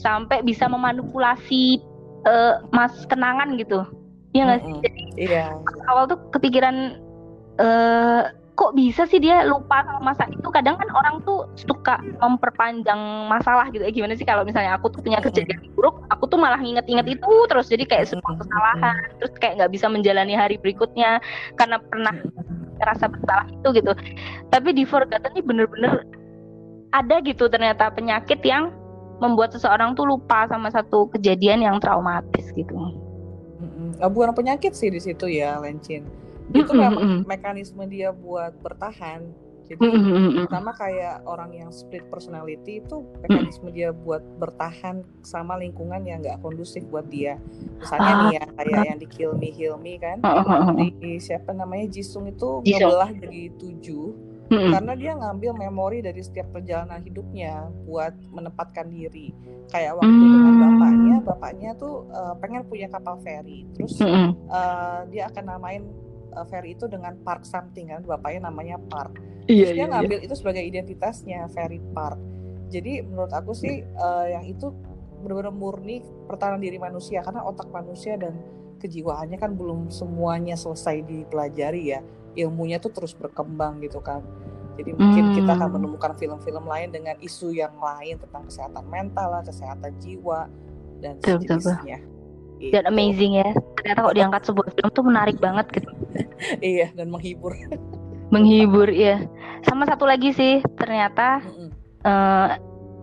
sampai 0.00 0.40
bisa 0.40 0.68
memanipulasi 0.68 1.80
uh, 2.24 2.64
mas 2.72 2.92
kenangan 3.12 3.60
gitu. 3.60 3.84
Iya 4.32 4.42
nggak 4.44 4.60
sih? 4.64 4.76
Jadi 4.84 5.02
iya. 5.28 5.52
awal 5.88 6.08
tuh 6.08 6.20
kepikiran 6.32 7.00
uh, 7.60 8.32
kok 8.58 8.74
bisa 8.74 9.06
sih 9.06 9.22
dia 9.22 9.46
lupa 9.46 9.86
sama 9.86 10.10
masa 10.10 10.26
itu? 10.26 10.50
Kadang 10.50 10.74
kan 10.82 10.90
orang 10.90 11.22
tuh 11.22 11.46
suka 11.54 12.02
memperpanjang 12.18 12.98
masalah 13.30 13.70
gitu. 13.70 13.86
Ya 13.86 13.94
gimana 13.94 14.18
sih 14.18 14.26
kalau 14.26 14.42
misalnya 14.42 14.74
aku 14.74 14.90
tuh 14.90 14.98
punya 14.98 15.22
kejadian 15.22 15.62
buruk 15.78 16.02
aku 16.10 16.26
tuh 16.26 16.42
malah 16.42 16.58
nginget-inget 16.58 17.06
itu 17.06 17.32
terus. 17.46 17.70
Jadi 17.70 17.86
kayak 17.86 18.10
sebuah 18.10 18.34
kesalahan 18.42 18.98
terus 19.22 19.32
kayak 19.38 19.62
nggak 19.62 19.70
bisa 19.78 19.86
menjalani 19.86 20.34
hari 20.34 20.58
berikutnya 20.58 21.22
karena 21.54 21.78
pernah 21.78 22.18
merasa 22.82 23.06
bersalah 23.06 23.46
itu 23.46 23.68
gitu. 23.78 23.92
Tapi 24.50 24.68
di 24.74 24.82
Forgotten 24.82 25.38
ini 25.38 25.42
bener-bener 25.46 26.02
ada 26.90 27.22
gitu 27.22 27.46
ternyata 27.46 27.94
penyakit 27.94 28.42
yang 28.42 28.74
membuat 29.22 29.54
seseorang 29.54 29.94
tuh 29.94 30.02
lupa 30.02 30.50
sama 30.50 30.66
satu 30.74 31.06
kejadian 31.14 31.62
yang 31.62 31.78
traumatis 31.78 32.50
gitu. 32.58 32.74
Bukan 34.02 34.34
penyakit 34.34 34.74
sih 34.74 34.90
di 34.90 34.98
situ 34.98 35.30
ya, 35.30 35.62
Lencin 35.62 36.27
itu 36.54 36.72
memang 36.72 37.24
mekanisme 37.28 37.84
dia 37.88 38.10
buat 38.14 38.56
bertahan 38.64 39.28
Jadi 39.68 39.84
sama 40.48 40.72
kayak 40.72 41.28
orang 41.28 41.52
yang 41.52 41.68
split 41.68 42.00
personality 42.08 42.80
itu 42.80 43.04
mekanisme 43.20 43.68
dia 43.68 43.92
buat 43.92 44.24
bertahan 44.40 45.04
sama 45.20 45.60
lingkungan 45.60 46.08
yang 46.08 46.24
nggak 46.24 46.40
kondusif 46.40 46.80
buat 46.88 47.04
dia. 47.12 47.36
Misalnya 47.76 48.12
nih 48.16 48.28
ya 48.40 48.44
kayak 48.56 48.84
yang 48.88 48.96
di 48.96 49.08
Kill 49.12 49.36
Me 49.36 49.52
Heal 49.52 49.76
Me 49.76 50.00
kan, 50.00 50.24
di 50.96 51.20
siapa 51.20 51.52
namanya 51.52 51.84
Jisung 51.92 52.24
itu 52.32 52.64
ngebelah 52.64 53.12
jadi 53.12 53.52
tujuh 53.60 54.16
hmm. 54.48 54.72
karena 54.72 54.92
dia 54.96 55.12
ngambil 55.20 55.50
memori 55.52 55.98
dari 56.00 56.20
setiap 56.24 56.48
perjalanan 56.52 57.04
hidupnya 57.04 57.68
buat 57.84 58.16
menempatkan 58.32 58.88
diri. 58.88 59.36
Kayak 59.68 60.00
waktu 60.00 60.16
hmm. 60.16 60.32
dengan 60.32 60.54
bapaknya, 60.64 61.16
bapaknya 61.20 61.70
tuh 61.76 62.08
uh, 62.08 62.34
pengen 62.40 62.64
punya 62.64 62.88
kapal 62.88 63.20
feri, 63.20 63.68
terus 63.76 64.00
hmm. 64.00 64.32
uh, 64.48 65.04
dia 65.12 65.28
akan 65.28 65.44
namain 65.44 65.84
uh, 66.34 66.46
ferry 66.48 66.74
itu 66.74 66.90
dengan 66.90 67.16
Park 67.22 67.46
something 67.46 67.92
kan, 67.92 68.02
bapaknya 68.04 68.48
namanya 68.48 68.76
Park 68.88 69.16
Iya, 69.48 69.72
dia 69.72 69.76
iya, 69.80 69.86
ngambil 69.88 70.18
iya. 70.20 70.26
itu 70.28 70.34
sebagai 70.36 70.60
identitasnya 70.60 71.48
Ferry 71.48 71.80
Park. 71.96 72.20
Jadi 72.68 73.00
menurut 73.00 73.32
aku 73.32 73.56
sih 73.56 73.80
uh, 73.96 74.28
yang 74.28 74.44
itu 74.44 74.68
benar-benar 75.24 75.56
murni 75.56 76.04
pertahanan 76.28 76.60
diri 76.60 76.76
manusia 76.76 77.24
karena 77.24 77.40
otak 77.42 77.72
manusia 77.72 78.20
dan 78.20 78.36
kejiwaannya 78.78 79.40
kan 79.40 79.56
belum 79.56 79.88
semuanya 79.88 80.52
selesai 80.52 81.00
dipelajari 81.08 81.96
ya. 81.96 82.04
Ilmunya 82.36 82.76
tuh 82.76 82.92
terus 82.92 83.16
berkembang 83.16 83.80
gitu 83.80 84.04
kan. 84.04 84.20
Jadi 84.76 84.94
mungkin 84.94 85.32
hmm. 85.32 85.34
kita 85.42 85.50
akan 85.58 85.70
menemukan 85.80 86.12
film-film 86.14 86.64
lain 86.68 86.92
dengan 86.92 87.16
isu 87.18 87.50
yang 87.50 87.74
lain 87.80 88.20
tentang 88.20 88.46
kesehatan 88.46 88.84
mental 88.86 89.32
lah, 89.32 89.42
kesehatan 89.42 89.96
jiwa 89.98 90.46
dan 91.00 91.18
sejenisnya. 91.24 91.98
Dan 92.58 92.84
amazing 92.90 93.38
ya. 93.38 93.50
Ternyata 93.78 93.98
kok 94.10 94.16
diangkat 94.18 94.42
sebuah 94.46 94.68
film 94.74 94.90
tuh 94.90 95.04
menarik 95.06 95.36
banget 95.38 95.66
gitu. 95.78 95.90
iya, 96.74 96.90
dan 96.92 97.08
menghibur. 97.08 97.54
menghibur 98.28 98.88
ya 98.92 99.24
sama 99.64 99.88
satu 99.88 100.04
lagi 100.04 100.36
sih 100.36 100.60
ternyata 100.76 101.40
uh, 102.04 102.48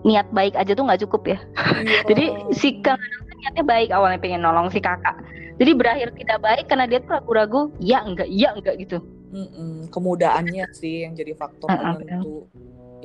niat 0.05 0.29
baik 0.29 0.53
aja 0.53 0.71
tuh 0.77 0.85
nggak 0.85 1.01
cukup 1.07 1.21
ya 1.35 1.39
iya. 1.81 1.99
jadi 2.09 2.25
si 2.53 2.79
kang 2.85 3.01
niatnya 3.41 3.65
baik 3.65 3.89
awalnya 3.89 4.21
pengen 4.21 4.45
nolong 4.45 4.69
si 4.69 4.77
kakak 4.77 5.17
jadi 5.57 5.71
berakhir 5.73 6.09
tidak 6.13 6.39
baik 6.45 6.65
karena 6.69 6.85
dia 6.85 6.99
tuh 7.01 7.17
ragu-ragu 7.17 7.61
ya 7.81 8.05
enggak 8.05 8.29
ya 8.29 8.53
enggak 8.53 8.77
gitu 8.77 9.01
Mm-mm. 9.35 9.89
kemudaannya 9.91 10.69
sih 10.71 11.09
yang 11.09 11.17
jadi 11.17 11.33
faktor 11.35 11.67
penentu 11.67 12.47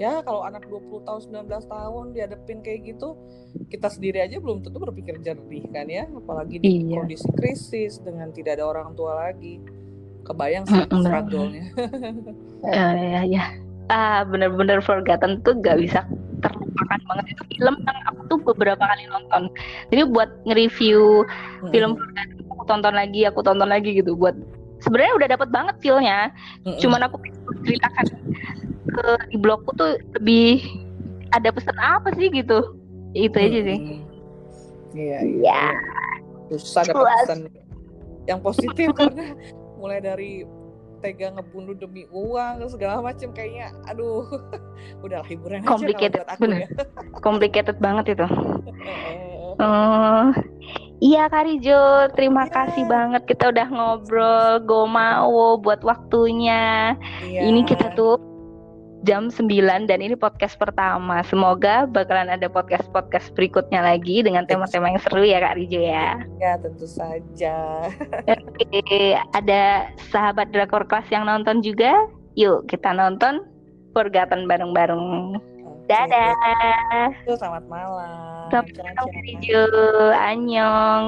ya 0.01 0.25
kalau 0.25 0.49
anak 0.49 0.65
20 0.65 1.05
tahun 1.05 1.21
19 1.45 1.69
tahun 1.69 2.05
dihadapin 2.17 2.65
kayak 2.65 2.97
gitu 2.97 3.21
kita 3.69 3.93
sendiri 3.93 4.25
aja 4.25 4.41
belum 4.41 4.65
tentu 4.65 4.81
berpikir 4.81 5.21
jernih 5.21 5.69
kan 5.69 5.85
ya 5.93 6.09
apalagi 6.09 6.57
di 6.57 6.89
iya. 6.89 7.05
kondisi 7.05 7.29
krisis 7.37 8.01
dengan 8.01 8.33
tidak 8.33 8.57
ada 8.57 8.65
orang 8.65 8.97
tua 8.97 9.29
lagi 9.29 9.61
kebayang 10.25 10.65
sih 10.69 10.85
mm, 10.89 11.01
struggle-nya. 11.05 11.65
uh, 12.65 12.95
ya 12.97 13.21
ya. 13.29 13.45
Ah, 13.91 14.23
bener-bener 14.23 14.79
Forgotten 14.79 15.43
tuh 15.43 15.59
gak 15.59 15.83
bisa 15.83 16.07
terlupakan 16.41 17.01
banget 17.11 17.35
itu 17.35 17.43
film 17.59 17.75
yang 17.83 17.99
aku 18.07 18.21
tuh 18.31 18.39
beberapa 18.55 18.81
kali 18.81 19.05
nonton. 19.11 19.51
Jadi 19.91 20.03
buat 20.09 20.31
nge-review 20.47 21.27
hmm. 21.27 21.71
film 21.75 21.99
Forgotten 21.99 22.29
aku 22.49 22.65
tonton 22.71 22.95
lagi, 22.95 23.21
aku 23.27 23.41
tonton 23.43 23.69
lagi 23.69 23.91
gitu 23.99 24.15
buat 24.15 24.39
sebenarnya 24.81 25.13
udah 25.19 25.29
dapat 25.35 25.49
banget 25.51 25.75
feelnya. 25.83 26.31
Hmm. 26.63 26.79
Cuman 26.79 27.01
aku 27.11 27.19
ceritakan 27.67 28.07
ke 28.91 29.07
di 29.30 29.36
blogku 29.38 29.70
tuh 29.78 29.97
lebih 30.18 30.62
ada 31.30 31.55
pesan 31.55 31.78
apa 31.78 32.11
sih 32.18 32.28
gitu. 32.30 32.74
Itu 33.14 33.36
hmm. 33.38 33.47
aja 33.47 33.61
sih. 33.66 33.78
Iya, 34.95 35.18
iya. 35.22 35.62
Ya. 36.51 36.57
Susah 36.59 36.82
dapat 36.82 37.07
pesan 37.26 37.41
yang 38.26 38.41
positif 38.43 38.93
karena 38.99 39.34
mulai 39.78 39.99
dari 40.03 40.45
tega 41.01 41.32
ngebunuh 41.32 41.74
demi 41.74 42.05
uang 42.12 42.61
segala 42.68 43.01
macam 43.01 43.32
kayaknya 43.32 43.72
aduh 43.88 44.28
udah 45.05 45.24
hiburan 45.24 45.64
complicated 45.64 46.22
aja 46.28 46.36
bener. 46.36 46.68
ya. 46.68 46.68
complicated 47.24 47.76
banget 47.80 48.14
itu 48.14 48.28
oh 49.64 50.28
iya 51.01 51.26
Karijo 51.32 52.12
terima 52.12 52.45
yeah. 52.47 52.53
kasih 52.53 52.84
banget 52.84 53.22
kita 53.24 53.49
udah 53.49 53.66
ngobrol 53.72 54.61
go 54.68 54.84
mau 54.84 55.57
buat 55.57 55.80
waktunya 55.80 56.95
yeah. 57.24 57.49
ini 57.49 57.64
kita 57.64 57.97
tuh 57.97 58.20
jam 59.05 59.33
9 59.33 59.89
dan 59.89 59.99
ini 60.05 60.13
podcast 60.13 60.61
pertama. 60.61 61.25
Semoga 61.25 61.89
bakalan 61.89 62.29
ada 62.29 62.47
podcast-podcast 62.53 63.33
berikutnya 63.33 63.81
lagi 63.81 64.21
dengan 64.21 64.45
tema-tema 64.45 64.93
yang 64.93 65.01
seru 65.01 65.25
ya 65.25 65.41
Kak 65.41 65.57
Rijo 65.57 65.81
ya. 65.81 66.21
Ya, 66.37 66.61
tentu 66.61 66.85
saja. 66.85 67.57
Oke, 68.29 69.17
ada 69.33 69.89
sahabat 70.13 70.53
Drakor 70.53 70.85
Kelas 70.85 71.09
yang 71.09 71.25
nonton 71.25 71.65
juga. 71.65 71.93
Yuk, 72.37 72.69
kita 72.69 72.93
nonton 72.93 73.45
Forgotten 73.97 74.45
bareng-bareng. 74.47 75.37
Dadah. 75.89 77.11
Selamat 77.27 77.65
malam. 77.67 78.47
Selamat 78.53 78.75
malam 78.79 79.07
Kak 79.11 79.25
Rijo. 79.27 79.65
Annyeong. 80.15 81.07